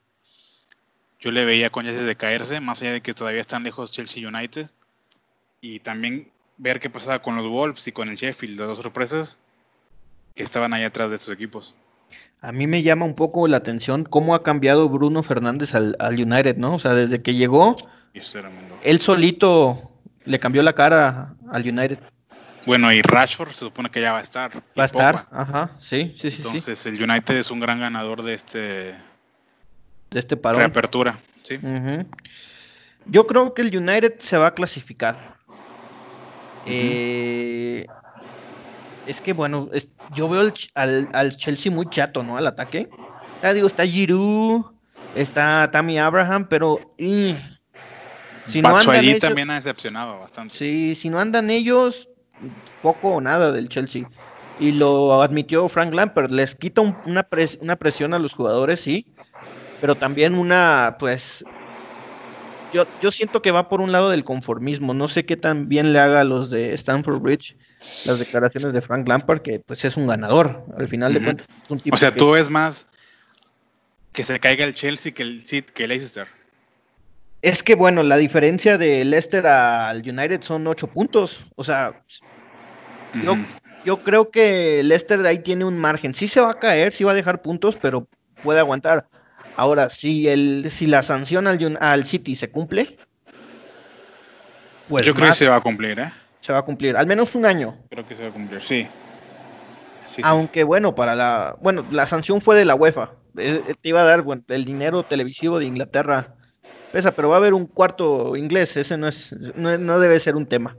[1.20, 4.26] yo le veía con chances de caerse, más allá de que todavía están lejos Chelsea
[4.28, 4.70] United.
[5.60, 9.38] Y también ver qué pasaba con los Wolves y con el Sheffield, las dos sorpresas
[10.34, 11.74] que estaban ahí atrás de estos equipos.
[12.46, 16.56] A mí me llama un poco la atención cómo ha cambiado Bruno Fernández al, United,
[16.59, 16.76] ¿no?
[16.76, 17.74] O sea, desde que llegó,
[18.85, 19.90] él solito
[20.24, 21.98] le cambió la cara al United.
[22.64, 24.62] Bueno, y Rashford se supone que ya va a estar.
[24.78, 26.37] Va a estar, ajá, sí, sí, sí.
[26.37, 28.59] Entonces el United es un gran ganador de este...
[30.11, 30.61] De este parón.
[30.61, 31.59] Reapertura, sí.
[33.06, 35.35] Yo creo que el United se va a clasificar.
[36.64, 37.88] eh,
[39.06, 39.68] es que bueno,
[40.14, 42.36] yo veo al, Chelsea muy chato, ¿no?
[42.36, 42.88] Al ataque.
[43.42, 44.64] Ya digo, está Giroud,
[45.14, 50.56] está Tammy Abraham, pero si no andan ellos, también ha decepcionado bastante.
[50.56, 52.08] Sí, si no andan ellos,
[52.82, 54.08] poco o nada del Chelsea.
[54.58, 57.28] Y lo admitió Frank Lampard, les quita una,
[57.60, 59.06] una presión a los jugadores, sí,
[59.80, 61.44] pero también una, pues,
[62.76, 64.92] yo, yo siento que va por un lado del conformismo.
[64.92, 67.56] No sé qué tan bien le haga a los de Stanford Bridge
[68.04, 70.62] las declaraciones de Frank Lampard, que pues es un ganador.
[70.76, 71.46] Al final de cuentas,
[71.90, 72.86] O sea, tú ves más
[74.12, 76.26] que se caiga el Chelsea que el, que el Leicester.
[77.42, 81.46] Es que bueno, la diferencia de Leicester al United son ocho puntos.
[81.54, 82.02] O sea,
[83.22, 83.36] yo,
[83.84, 86.12] yo creo que Leicester de ahí tiene un margen.
[86.12, 88.06] Sí se va a caer, sí va a dejar puntos, pero
[88.42, 89.06] puede aguantar.
[89.56, 92.98] Ahora, si el, si la sanción al, al City se cumple,
[94.88, 96.12] pues yo creo que se va a cumplir, ¿eh?
[96.40, 97.76] Se va a cumplir, al menos un año.
[97.90, 98.86] Creo que se va a cumplir, sí.
[100.22, 103.10] Aunque bueno, para la, bueno, la sanción fue de la UEFA.
[103.36, 106.34] Eh, te iba a dar el dinero televisivo de Inglaterra
[106.92, 110.46] pesa, pero va a haber un cuarto inglés, ese no es, no, debe ser un
[110.46, 110.76] tema.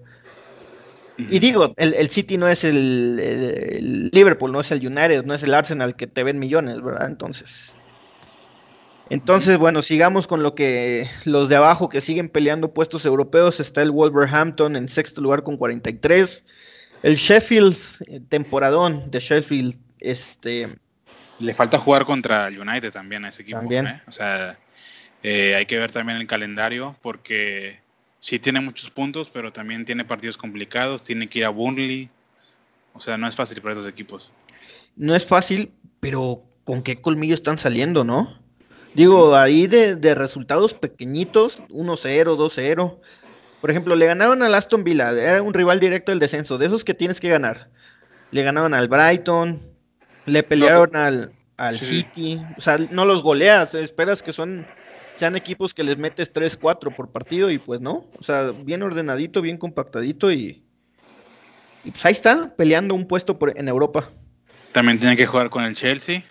[1.17, 5.53] Y digo, el, City no es el, Liverpool, no es el United, no es el
[5.53, 7.07] Arsenal que te ven millones, ¿verdad?
[7.07, 7.73] Entonces.
[9.10, 13.60] Entonces, bueno, sigamos con lo que los de abajo que siguen peleando puestos europeos.
[13.60, 16.43] Está el Wolverhampton en sexto lugar con 43.
[17.04, 20.70] El Sheffield, eh, temporadón de Sheffield, este.
[21.39, 23.60] Le falta jugar contra el United también a ese equipo.
[23.60, 23.88] También.
[23.88, 24.02] ¿eh?
[24.08, 24.58] O sea,
[25.24, 27.80] eh, hay que ver también el calendario porque
[28.20, 32.10] sí tiene muchos puntos, pero también tiene partidos complicados, tiene que ir a Burnley.
[32.93, 34.32] O sea, no es fácil para esos equipos.
[34.96, 38.46] No es fácil, pero con qué colmillo están saliendo, ¿no?
[38.97, 42.97] Digo, ahí de, resultados pequeñitos, 1-0, 2-0.
[43.62, 46.83] Por ejemplo, le ganaron al Aston Villa, era un rival directo del descenso, de esos
[46.83, 47.69] que tienes que ganar.
[48.31, 49.62] Le ganaron al Brighton,
[50.25, 54.65] le pelearon al, al City, o sea, no los goleas, esperas que son
[55.13, 58.81] sean equipos que les metes 3, 4 por partido y pues no, o sea, bien
[58.81, 60.63] ordenadito, bien compactadito y,
[61.83, 64.10] pues ahí está, peleando un puesto por, en Europa.
[64.71, 66.23] También tiene que jugar con el Chelsea,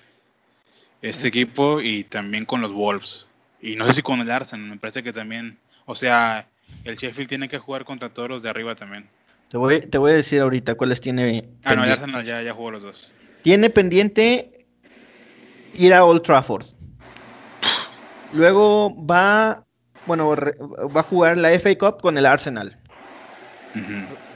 [1.03, 3.29] este equipo, y también con los Wolves.
[3.61, 6.47] Y no sé si con el Arsenal, me parece que también, o sea,
[6.85, 9.09] el Sheffield tiene que jugar contra todos los de arriba también.
[9.51, 11.49] Te voy, te voy a decir ahorita cuáles tiene.
[11.65, 13.11] Ah, no, el Arsenal ya, ya jugó los dos.
[13.43, 14.67] Tiene pendiente
[15.75, 16.67] ir a Old Trafford.
[18.33, 19.65] Luego va,
[20.05, 22.77] bueno, va a jugar la FA Cup con el Arsenal.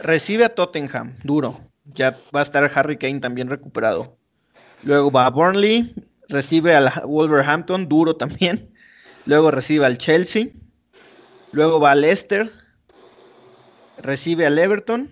[0.03, 1.61] Recibe a Tottenham, duro.
[1.85, 4.17] Ya va a estar Harry Kane también recuperado.
[4.83, 5.95] Luego va a Burnley,
[6.31, 8.71] recibe al Wolverhampton, duro también.
[9.27, 10.49] Luego recibe al Chelsea.
[11.53, 12.51] Luego va a Leicester.
[13.99, 15.11] Recibe al Everton.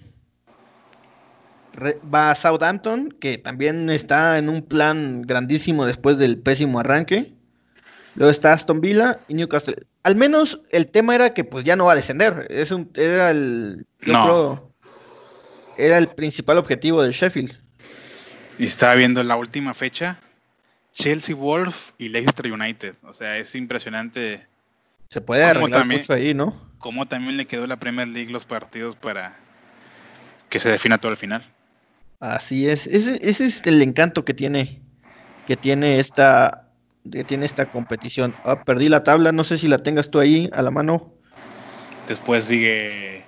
[2.13, 7.35] va a Southampton, que también está en un plan grandísimo después del pésimo arranque.
[8.15, 9.87] Luego está Aston Villa y Newcastle.
[10.03, 12.47] Al menos el tema era que pues ya no va a descender.
[12.51, 13.87] Es un, era el
[15.77, 17.57] era el principal objetivo del Sheffield.
[18.59, 20.19] Y estaba viendo la última fecha.
[20.93, 22.95] Chelsea Wolf y Leicester United.
[23.03, 24.47] O sea, es impresionante.
[25.09, 26.69] Se puede arreglar mucho ahí, ¿no?
[26.79, 29.37] Cómo también le quedó la Premier League los partidos para
[30.49, 31.45] que se defina todo al final.
[32.21, 32.87] Así es.
[32.87, 34.81] Ese, ese es el encanto que tiene,
[35.47, 36.69] que tiene esta,
[37.11, 38.35] que tiene esta competición.
[38.45, 41.13] Ah, perdí la tabla, no sé si la tengas tú ahí a la mano.
[42.09, 43.25] Después sigue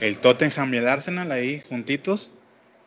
[0.00, 2.32] el Tottenham y el Arsenal ahí juntitos.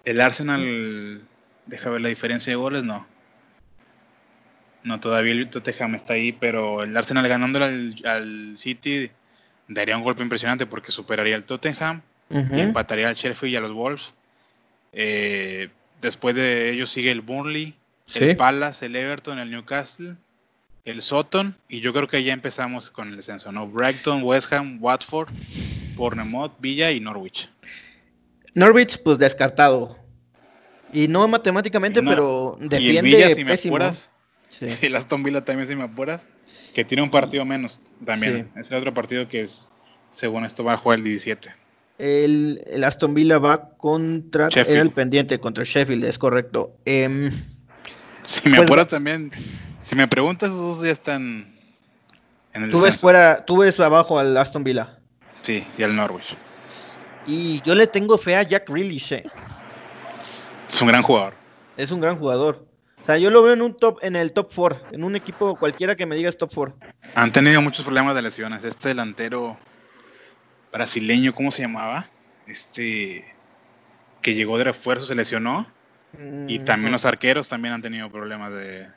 [0.03, 1.21] El Arsenal,
[1.65, 3.05] deja ver la diferencia de goles, no.
[4.85, 9.11] No, todavía el Tottenham está ahí, pero el Arsenal ganándole al, City
[9.67, 13.73] daría un golpe impresionante porque superaría al Tottenham y empataría al Sheffield y a los
[13.73, 14.13] Wolves.
[14.93, 15.69] Eh,
[16.01, 17.75] después de ellos sigue el Burnley,
[18.13, 20.15] el Palace, el Everton, el Newcastle
[20.85, 23.67] el Sutton y yo creo que ya empezamos con el descenso, ¿no?
[23.67, 25.29] Brighton, West Ham, Watford,
[25.95, 27.49] Bournemouth, Villa y Norwich.
[28.53, 29.97] Norwich, pues descartado.
[30.93, 34.13] Y no matemáticamente, pero defiende Villa, si me apuras,
[34.59, 34.69] sí.
[34.69, 36.27] sí, el Aston Villa también si me apuras,
[36.73, 38.51] que tiene un partido menos también.
[38.55, 39.69] Es el otro partido que es,
[40.11, 41.53] según esto, va a jugar el 17.
[41.97, 46.75] El, Aston Villa va contra el pendiente contra Sheffield, es correcto.
[46.83, 47.31] Em,
[48.25, 49.31] si me pues apuras también,
[49.81, 51.55] si me preguntas, esos ya están
[52.53, 54.99] en el ¿Tú ves, fuera, tú ves abajo al Aston Villa.
[55.43, 56.35] Sí, y al Norwich.
[57.27, 59.23] Y yo le tengo fe a Jack Grealish, ¿eh?
[60.69, 61.33] Es un gran jugador.
[61.77, 62.65] Es un gran jugador.
[63.05, 65.55] O sea, yo lo veo en un top, en el top 4, en un equipo
[65.57, 66.75] cualquiera que me digas top 4.
[67.13, 68.63] Han tenido muchos problemas de lesiones.
[68.63, 69.59] Este delantero
[70.73, 72.09] brasileño, ¿cómo se llamaba?
[72.47, 73.23] Este
[74.23, 75.67] que llegó de refuerzo se lesionó.
[76.47, 78.87] y mm, también los arqueros también han tenido problemas de,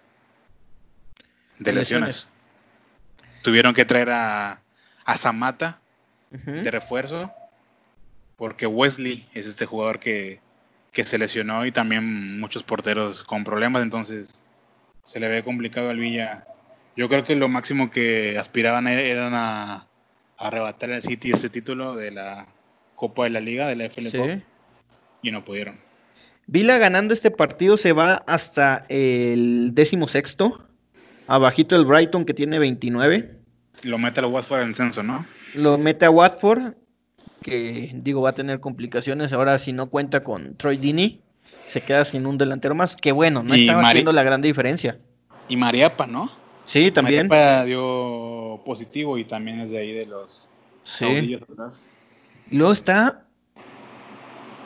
[1.59, 2.31] de lesiones.
[3.43, 4.63] Tuvieron que traer a,
[5.05, 5.81] a Zamata
[6.31, 7.31] de refuerzo
[8.39, 10.41] porque Wesley es este jugador que,
[10.93, 14.45] se lesionó y también muchos porteros con problemas, entonces
[15.05, 16.45] se le ve complicado al Villa.
[16.97, 19.87] Yo creo que lo máximo que aspiraban e-, eran a,
[20.37, 22.47] arrebatar al City ese título de la
[22.95, 24.43] Copa de la Liga, de la FL Cup,
[25.23, 25.77] y no pudieron.
[26.47, 30.67] Vila ganando este partido se va hasta el décimo sexto,
[31.27, 33.37] abajito el Brighton que tiene 29.
[33.85, 35.27] Lo mete a Watford en censo, ¿no?
[35.55, 36.75] Lo mete a Watford,
[37.43, 41.21] que digo va a tener complicaciones ahora si no cuenta con Troy Dini,
[41.67, 44.99] se queda sin un delantero más, que bueno, no estaba haciendo la gran diferencia.
[45.49, 46.31] Y Mariapa, ¿no?
[46.65, 47.29] Sí, también.
[47.29, 50.49] Mariapa dio positivo y también es de ahí de los
[50.85, 51.39] sí.
[52.51, 53.25] Y luego está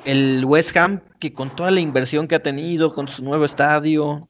[0.04, 4.28] el West Ham, que con toda la inversión que ha tenido, con su nuevo estadio,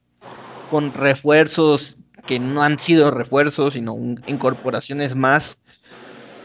[0.69, 3.95] con refuerzos que no han sido refuerzos, sino
[4.27, 5.57] incorporaciones más,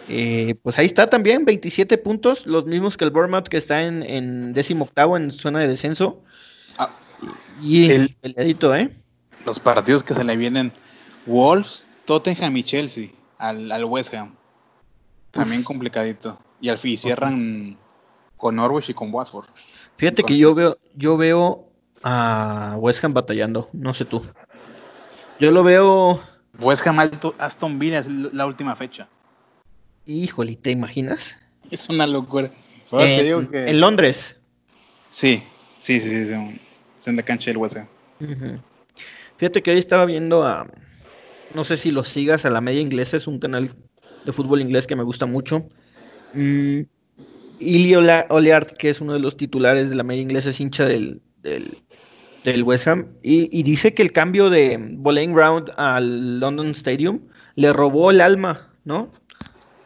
[0.08, 4.02] eh, pues ahí está también, 27 puntos, los mismos que el Bournemouth, que está en,
[4.02, 6.22] en décimo octavo en zona de descenso.
[6.78, 6.90] Ah,
[7.60, 8.90] y el, edito, ¿eh?
[9.44, 10.72] Los partidos que se le vienen,
[11.26, 14.34] Wolves, Tottenham y Chelsea, al, al West Ham.
[15.30, 16.38] También complicadito.
[16.60, 17.78] Y al fin cierran
[18.36, 19.46] con Norwich y con Watford.
[19.98, 21.68] Fíjate que yo veo, yo veo
[22.02, 24.24] a West Ham batallando, no sé tú.
[25.38, 26.22] Yo lo veo.
[26.58, 26.98] West Ham
[27.38, 29.08] Aston Villa es la última fecha.
[30.08, 31.36] Híjole, ¿te imaginas?
[31.70, 32.50] Es una locura.
[32.90, 34.36] En, Londres.
[35.10, 35.42] Sí,
[35.80, 36.60] sí, sí, sí,
[36.98, 37.88] es en la cancha del West Ham.
[39.36, 40.66] Fíjate que hoy estaba viendo a,
[41.54, 43.74] no sé si lo sigas, a la media inglesa, es un canal
[44.24, 45.68] de fútbol inglés que me gusta mucho.
[46.32, 46.80] Mm,
[47.58, 51.20] Ili Oleart, que es uno de los titulares de la media inglesa, es hincha del,
[51.42, 57.20] del, West Ham, y, dice que el cambio de Bowling Ground al London Stadium
[57.56, 59.12] le robó el alma, ¿no?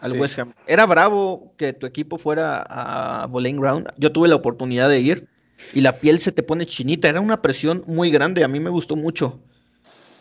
[0.02, 0.52] Al West Ham.
[0.66, 3.88] Era bravo que tu equipo fuera a Bowling Ground.
[3.96, 5.28] Yo tuve la oportunidad de ir
[5.72, 7.08] y la piel se te pone chinita.
[7.08, 8.42] Era una presión muy grande.
[8.42, 9.40] A mí me gustó mucho.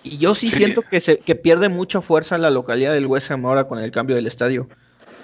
[0.03, 3.45] Y yo sí, siento que, se, que pierde mucha fuerza la localidad del West Ham
[3.45, 4.67] ahora con el cambio del estadio.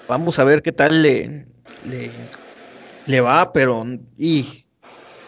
[0.07, 1.45] Vamos a ver qué tal le,
[3.05, 3.85] le, va, pero.
[4.17, 4.65] Y.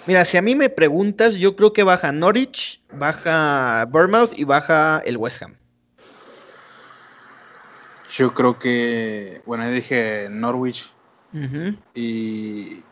[0.08, 5.04] Mira, si a mí me preguntas, yo creo que baja Norwich, baja Bournemouth y baja
[5.06, 5.59] el West Ham.
[8.12, 10.92] Yo creo que, bueno, dije Norwich
[11.94, 12.84] y,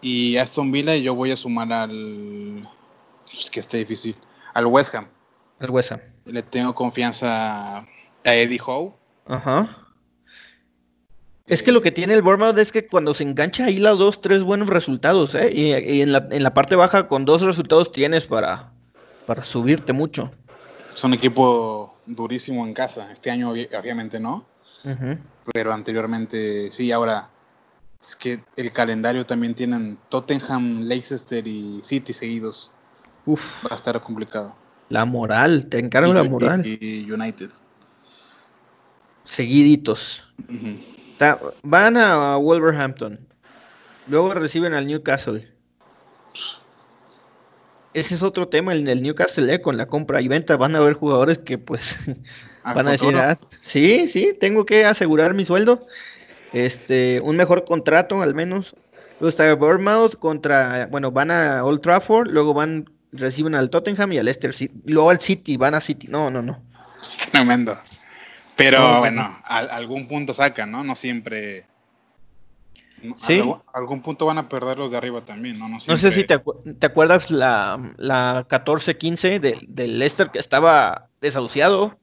[0.00, 2.68] y, Aston Villa y yo voy a sumar al,
[3.32, 4.14] es que está difícil,
[4.54, 5.08] al West Ham.
[5.58, 6.00] Al West Ham.
[6.26, 7.84] Le tengo confianza a
[8.24, 8.94] Eddie Howe.
[9.26, 9.76] Ajá.
[11.46, 14.20] Es que lo que tiene el Bournemouth es que cuando se engancha ahí los dos,
[14.20, 15.50] tres buenos resultados, ¿eh?
[15.52, 18.72] Y, en, la, parte baja con dos resultados tienes para,
[19.26, 20.30] para subirte mucho.
[20.94, 23.10] Es un equipo durísimo en casa.
[23.12, 24.46] Este año obviamente no.
[25.52, 27.28] Pero anteriormente sí, ahora
[28.00, 32.70] es que el calendario también tienen Tottenham, Leicester y City seguidos.
[33.26, 33.42] Uf.
[33.64, 34.54] Va a estar complicado.
[34.88, 36.66] La moral, te encargo la moral.
[36.66, 37.50] Y United.
[39.24, 40.24] Seguiditos
[41.62, 43.18] van a Wolverhampton.
[44.06, 45.52] Luego reciben al Newcastle.
[47.92, 50.56] Ese es otro tema, el del Newcastle, eh, con la compra y venta.
[50.56, 51.98] Van a haber jugadores que, pues,
[52.64, 55.86] van a decir, ah, sí, sí, tengo que asegurar mi sueldo.
[56.52, 58.74] Este, un mejor contrato, al menos.
[59.18, 64.18] Luego está Bournemouth contra, bueno, van a Old Trafford, luego van, reciben al Tottenham y
[64.18, 64.74] al Leicester City.
[64.86, 66.06] Luego al City, van a City.
[66.08, 66.62] No, no, no.
[67.32, 67.78] tremendo.
[68.56, 70.84] Pero bueno, algún punto sacan, ¿no?
[70.84, 71.64] No siempre.
[73.16, 73.42] Sí.
[73.72, 75.68] Algún, punto van a perder los de arriba también, ¿no?
[75.68, 81.98] No, sé si te, acuerdas la, la 14-15 del de Leicester que estaba desahuciado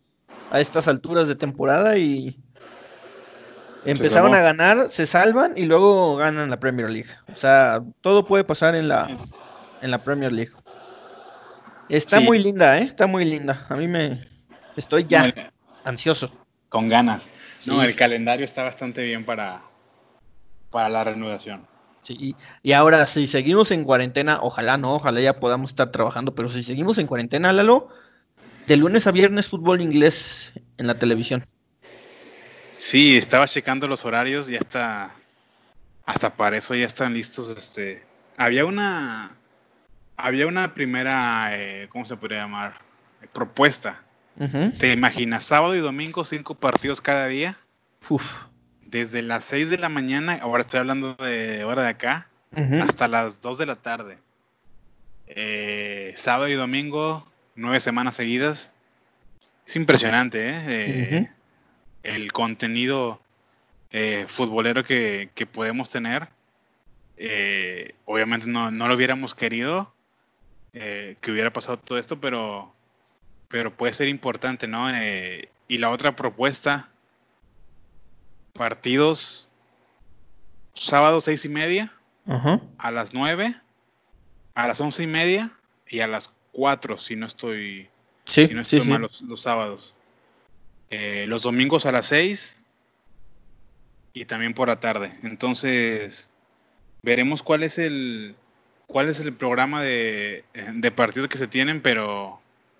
[0.51, 2.39] a estas alturas de temporada y
[3.85, 7.09] empezaron a ganar, se salvan y luego ganan la Premier League.
[7.31, 9.07] O sea, todo puede pasar en la,
[9.81, 10.51] en la Premier League.
[11.89, 12.83] Está muy linda, ¿eh?
[12.83, 13.65] Está muy linda.
[13.69, 14.27] A mí me...
[14.75, 15.33] Estoy ya
[15.83, 16.31] ansioso.
[16.69, 17.27] Con ganas.
[17.65, 19.61] No, el calendario está bastante bien para,
[20.69, 21.67] para la reanudación.
[22.01, 26.49] Sí, y ahora si seguimos en cuarentena, ojalá no, ojalá ya podamos estar trabajando, pero
[26.49, 27.89] si seguimos en cuarentena, Lalo,
[28.65, 31.45] de lunes a viernes fútbol inglés en la televisión.
[32.77, 35.11] Sí, estaba checando los horarios y hasta
[36.05, 37.49] hasta para eso ya están listos.
[37.49, 38.05] Este,
[38.37, 39.35] había una
[40.15, 42.73] había una primera, eh, ¿cómo se podría llamar?
[43.33, 44.03] propuesta
[44.77, 47.57] ¿Te imaginas sábado y domingo cinco partidos cada día?
[48.87, 52.29] Desde las 6 de la mañana, ahora estoy hablando de hora de acá,
[52.81, 54.17] hasta las 2 de la tarde.
[55.27, 58.71] Eh, sábado y domingo, nueve semanas seguidas.
[59.65, 60.63] Es impresionante, ¿eh?
[60.67, 61.29] eh
[62.03, 63.21] el contenido
[63.91, 66.29] eh, futbolero que, podemos tener.
[68.05, 69.93] obviamente no, no, lo hubiéramos querido
[70.71, 72.73] que hubiera pasado todo esto, pero
[73.47, 74.89] pero puede ser importante, ¿no?
[74.89, 76.89] Eh, y la otra propuesta
[78.57, 79.47] partidos
[80.73, 81.91] sábado seis y media,
[82.27, 82.59] Ajá.
[82.77, 83.55] a las nueve,
[84.55, 85.51] a las once y media
[85.87, 87.89] y a las cuatro, si no estoy,
[88.25, 88.89] Sí, si no estoy sí.
[88.89, 89.95] mal, los, los sábados.
[90.89, 92.57] Eh, los domingos a las seis
[94.13, 95.13] y también por la tarde.
[95.23, 96.29] Entonces,
[97.03, 98.35] veremos cuál es el
[98.87, 102.39] cuál es el programa de, de partidos que se tienen, pero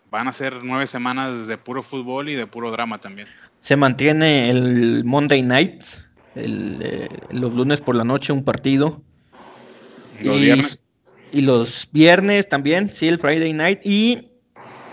[0.10, 3.28] van a ser nueve semanas de puro fútbol y de puro drama también.
[3.62, 5.84] Se mantiene el Monday Night,
[6.36, 9.02] el, eh, los lunes por la noche un partido.
[10.22, 10.80] Los y, viernes.
[11.32, 13.80] y los viernes también, sí, el Friday Night.
[13.84, 14.30] Y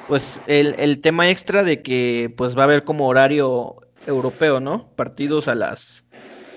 [0.09, 4.89] pues el, el tema extra de que pues va a haber como horario europeo, ¿no?
[4.97, 6.05] Partidos a las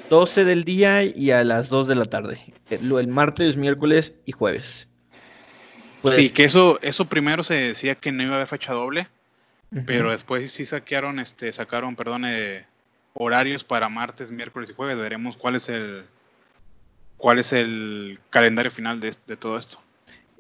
[0.09, 2.39] 12 del día y a las 2 de la tarde.
[2.69, 4.87] El, el martes, miércoles y jueves.
[6.01, 9.07] Pues, sí, que eso, eso primero se decía que no iba a haber fecha doble,
[9.85, 12.65] pero después sí sacaron, este, sacaron, perdón, eh,
[13.13, 14.97] horarios para martes, miércoles y jueves.
[14.97, 16.05] Veremos cuál es el
[17.17, 19.79] cuál es el calendario final de, de todo esto.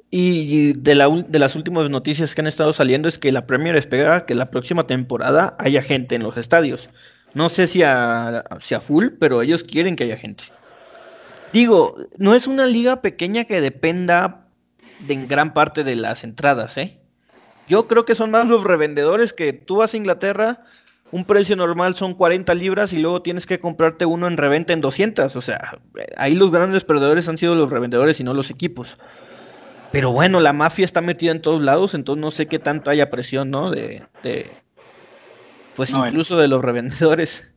[0.09, 3.75] Y de, la, de las últimas noticias que han estado saliendo es que la Premier
[3.75, 6.89] espera que la próxima temporada haya gente en los estadios.
[7.33, 10.45] No sé si a, si a full, pero ellos quieren que haya gente.
[11.51, 14.47] Digo, no es una liga pequeña que dependa
[14.99, 16.99] de en gran parte de las entradas, ¿eh?
[17.67, 20.63] Yo creo que son más los revendedores que tú vas a Inglaterra,
[21.11, 24.81] un precio normal son 40 libras y luego tienes que comprarte uno en reventa en
[24.81, 25.35] 200.
[25.35, 25.79] O sea,
[26.17, 28.97] ahí los grandes perdedores han sido los revendedores y no los equipos.
[29.91, 33.09] Pero bueno, la mafia está metida en todos lados, entonces no sé qué tanto haya
[33.09, 33.71] presión, ¿no?
[33.71, 34.51] De, de
[35.75, 37.47] pues No, incluso de los revendedores.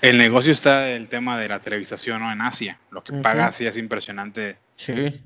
[0.00, 2.30] El negocio está el tema de la televisación ¿no?
[2.32, 2.78] en Asia.
[2.90, 3.22] Lo que Ujú.
[3.22, 5.20] paga Asia es impresionante Sí.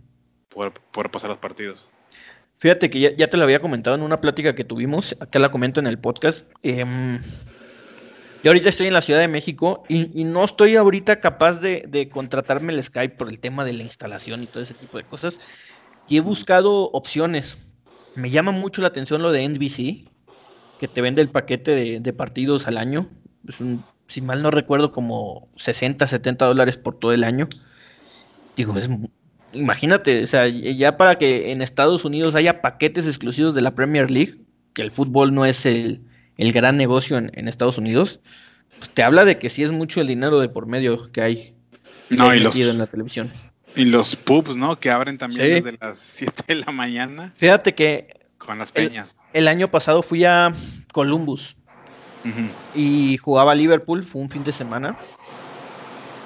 [0.48, 1.88] por, por pasar los partidos.
[2.60, 5.50] Fíjate que ya, ya te lo había comentado en una plática que tuvimos, acá la
[5.50, 6.46] comento en el podcast.
[6.62, 7.18] em,
[8.44, 12.10] yo ahorita estoy en la Ciudad de México y, no estoy ahorita capaz de, de
[12.10, 15.40] contratarme el Skype por el tema de la instalación y todo ese tipo de cosas.
[16.06, 17.56] Y he buscado opciones.
[18.14, 20.10] Me llama mucho la atención lo de NBC,
[20.78, 23.08] que te vende el paquete de, de partidos al año.
[23.48, 27.48] Es un, si mal no recuerdo, como 60, 70 dólares por todo el año.
[28.56, 28.88] Digo, es,
[29.52, 34.10] imagínate, o sea, ya para que en Estados Unidos haya paquetes exclusivos de la Premier
[34.10, 34.36] League,
[34.74, 36.02] que el fútbol no es el,
[36.36, 38.20] el gran negocio en, en Estados Unidos,
[38.78, 41.54] pues te habla de que sí es mucho el dinero de por medio que hay
[42.08, 43.32] No, y los, en la televisión.
[43.76, 44.78] y los pubs, ¿no?
[44.80, 45.48] Que abren también Sí.
[45.62, 49.16] desde las 7 de la mañana Fíjate que con las peñas.
[49.32, 50.54] el año pasado fui a
[50.92, 51.56] Columbus
[52.74, 54.98] y jugaba Liverpool, fue un fin de semana.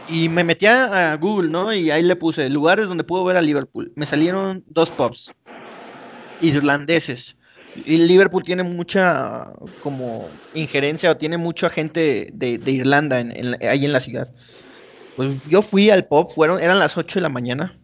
[0.08, 1.72] Y me metí a Google, ¿no?
[1.72, 3.92] Y ahí le puse lugares donde puedo ver a Liverpool.
[3.96, 5.32] Me salieron dos pubs
[6.40, 7.36] irlandeses.
[7.84, 9.50] Y Liverpool tiene mucha
[9.82, 14.32] como injerencia o tiene mucha gente de, de Irlanda en, en ahí en la ciudad.
[15.16, 17.76] Pues yo fui al pub, fueron, eran las 8 de la mañana.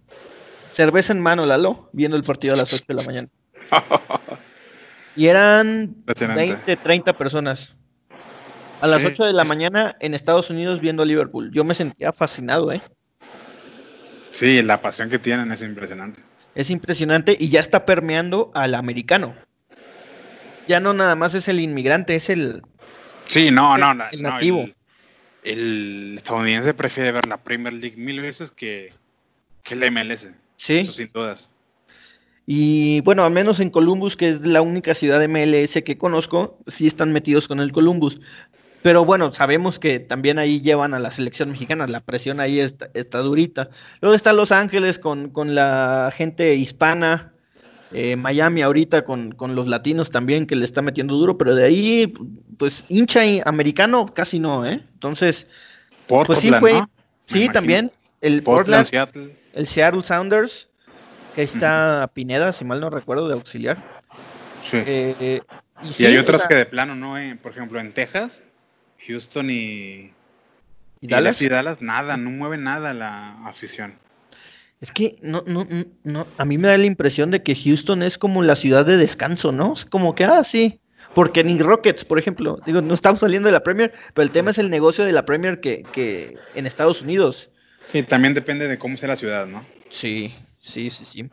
[0.71, 3.29] Cerveza en mano, Lalo, viendo el partido a las 8 de la mañana.
[5.17, 6.47] Y eran Impresionante.
[6.47, 7.75] 20, 30 personas.
[8.81, 9.07] A las Sí.
[9.09, 11.51] 8 de la mañana en Estados Unidos viendo a Liverpool.
[11.53, 12.83] Yo me sentía fascinado, ¿eh?
[14.31, 16.23] Sí, la pasión que tienen es impresionante.
[16.55, 19.35] Es impresionante y ya está permeando al americano.
[20.69, 22.63] Ya no nada más es el inmigrante, es el...
[23.27, 24.61] Sí, no, El- no, la- el no, nativo.
[24.63, 24.75] el,
[25.43, 28.93] el estadounidense prefiere ver la Premier League mil veces que,
[29.63, 30.29] que la MLS.
[30.57, 30.79] Sí.
[30.79, 31.51] Eso sin dudas.
[32.47, 36.87] Y bueno, al menos en Columbus, que es la única ciudad MLS que conozco, sí
[36.87, 38.21] están metidos con el Columbus.
[38.83, 42.91] Pero bueno, sabemos que también ahí llevan a la selección mexicana, la presión ahí está,
[42.95, 43.69] está durita.
[44.01, 47.33] Luego está Los Ángeles con, con la gente hispana,
[47.93, 51.65] eh, Miami ahorita con, con los latinos también, que le está metiendo duro, pero de
[51.65, 52.15] ahí,
[52.57, 54.81] pues hincha y- americano casi no, ¿eh?
[54.95, 55.47] Entonces,
[56.07, 56.83] Portland, pues sí fue,
[57.27, 59.37] sí, también el Portland, Portland, Seattle.
[59.53, 60.69] el Seattle Sounders,
[61.35, 63.77] que ahí está Pineda, si mal no recuerdo, de auxiliar.
[64.63, 64.79] Sí.
[64.87, 65.43] Eh,
[65.99, 67.19] y, hay o otras sea, que de plano, ¿no?
[67.19, 68.43] Eh, por ejemplo, en Texas,
[69.07, 70.13] Houston y, ¿y
[71.01, 71.41] y Dallas?
[71.43, 73.99] y Dallas, nada, no mueve nada la afición.
[74.81, 75.67] Es que no, no,
[76.05, 78.97] no, a mí me da la impresión de que Houston es como la ciudad de
[78.97, 79.75] descanso, ¿no?
[79.75, 80.81] Es como que, ah, sí.
[81.15, 84.53] Porque ni Rockets, por ejemplo, digo, no estamos saliendo de la Premier, pero el tema
[84.53, 87.51] es el negocio de la Premier que, que en Estados Unidos.
[87.89, 89.67] Sí, también depende de cómo sea la ciudad, ¿no?
[89.91, 91.31] Sí, sí, sí, sí.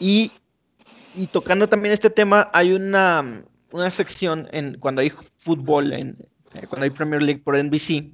[0.00, 0.32] Y,
[1.14, 6.16] y tocando también este tema, hay una, una sección en cuando hay fútbol, en,
[6.68, 8.12] cuando hay Premier League por NBC,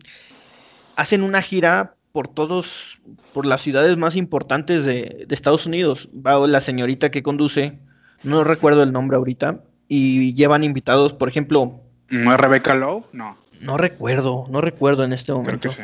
[0.97, 3.01] hacen una gira por todos,
[3.33, 6.09] por las ciudades más importantes de, de Estados Unidos.
[6.15, 7.79] Va la señorita que conduce,
[8.23, 11.81] no recuerdo el nombre ahorita, y llevan invitados, por ejemplo,
[12.11, 13.05] ¿No es Rebecca Lowe?
[13.13, 15.71] No, no recuerdo, no recuerdo en este creo momento.
[15.71, 15.83] que sí.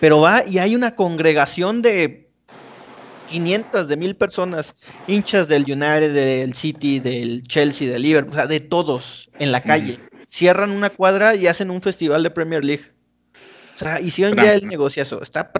[0.00, 2.28] pero va y hay una congregación de
[3.28, 4.74] 500, de mil personas,
[5.06, 9.62] hinchas del United, del City, del Chelsea, del Liverpool, o sea, de todos en la
[9.62, 9.98] calle.
[10.30, 12.84] Cierran una cuadra y hacen un festival de Premier League.
[13.76, 15.50] O sea, hicieron ya el negociazo, está,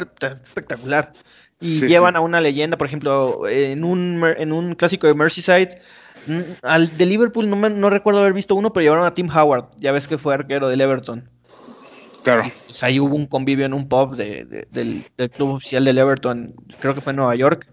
[0.46, 1.12] espectacular.
[1.60, 5.80] Y llevan a una leyenda, por ejemplo, en un, en un clásico de Merseyside,
[6.26, 9.66] mm, al de Liverpool no, no recuerdo haber visto uno, pero llevaron a Tim Howard,
[9.78, 11.28] ya ves que fue arquero del Everton.
[12.22, 12.50] Claro.
[12.66, 17.00] Pues ahí hubo un convivio en un pub del, club oficial del Everton, creo que
[17.00, 17.68] fue en Nueva York.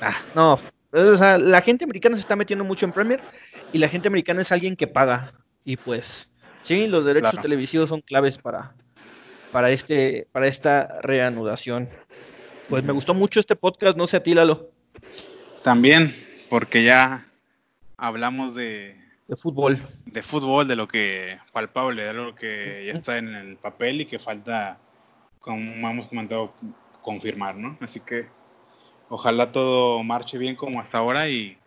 [0.00, 0.58] Ah, no,
[0.92, 3.20] o sea, la gente americana se está metiendo mucho en Premier
[3.72, 5.32] y la gente americana es alguien que paga.
[5.64, 6.28] Y pues,
[6.62, 8.74] sí, los derechos televisivos son claves para,
[9.52, 11.88] para, este, para esta reanudación.
[12.68, 14.70] Pues me gustó mucho este podcast, no sé a ti, Lalo.
[15.62, 16.14] También,
[16.48, 17.26] porque ya
[17.96, 18.96] hablamos de,
[19.28, 19.86] de fútbol.
[20.04, 24.06] De fútbol, de lo que palpable, de lo que ya está en el papel y
[24.06, 24.78] que falta,
[25.40, 26.54] como hemos comentado,
[27.02, 27.76] confirmar, ¿no?
[27.80, 28.26] Así que
[29.08, 31.58] ojalá todo marche bien como hasta ahora y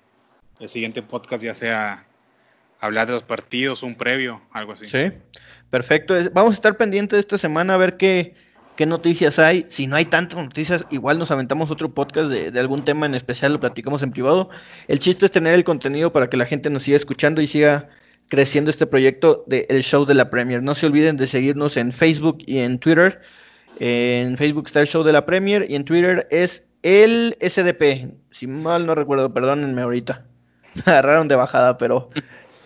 [0.59, 2.05] el siguiente podcast ya sea
[2.79, 4.85] hablar de los partidos, un previo, algo así.
[4.87, 5.11] Sí,
[5.69, 6.15] perfecto.
[6.33, 8.35] Vamos a estar pendientes esta semana a ver qué,
[8.87, 9.65] noticias hay.
[9.67, 13.51] Si no hay tantas noticias, igual nos aventamos otro podcast de, algún tema en especial,
[13.51, 14.49] lo platicamos en privado.
[14.87, 17.89] El chiste es tener el contenido para que la gente nos siga escuchando y siga
[18.29, 20.63] creciendo este proyecto del el show de la Premier.
[20.63, 23.19] No se olviden de seguirnos en Facebook y en Twitter.
[23.79, 28.13] En Facebook está el show de la Premier y en Twitter es el SDP.
[28.31, 30.28] Si mal no recuerdo, perdónenme ahorita.
[30.85, 32.09] Me agarraron de bajada, pero,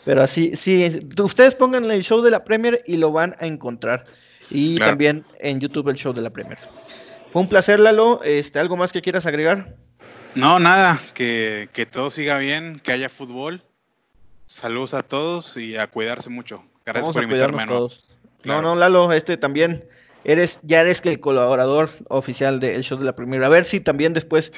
[0.05, 1.07] pero así, sí.
[1.17, 4.05] Ustedes pónganle el show de la Premier y lo van a encontrar
[4.49, 6.59] y también en YouTube el show de la Premier.
[7.31, 8.21] Fue un placer, Lalo.
[8.23, 9.75] Este, ¿Algo más que quieras agregar?
[10.35, 13.63] No, nada, que, todo siga bien, que haya fútbol.
[14.45, 16.63] Saludos a todos y a cuidarse mucho.
[16.85, 17.65] Gracias por invitarme.
[17.65, 18.03] Todos.
[18.43, 19.85] No, no, Lalo, este también
[20.23, 23.43] eres, ya eres el colaborador oficial del show de la Premier.
[23.43, 24.51] A ver si también después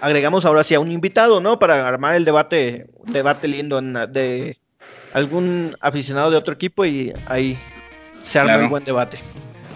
[0.00, 1.58] agregamos ahora sí a un invitado, ¿no?
[1.58, 4.58] Para armar el debate, debate lindo de
[5.12, 7.58] algún aficionado de otro equipo y ahí
[8.22, 9.18] se arma un buen debate.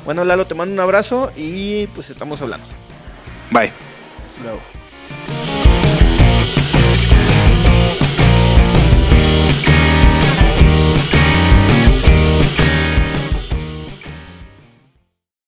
[0.04, 2.66] Bueno, Lalo, te mando un abrazo y pues estamos hablando.
[3.50, 3.72] Bye.
[4.42, 4.71] Luego.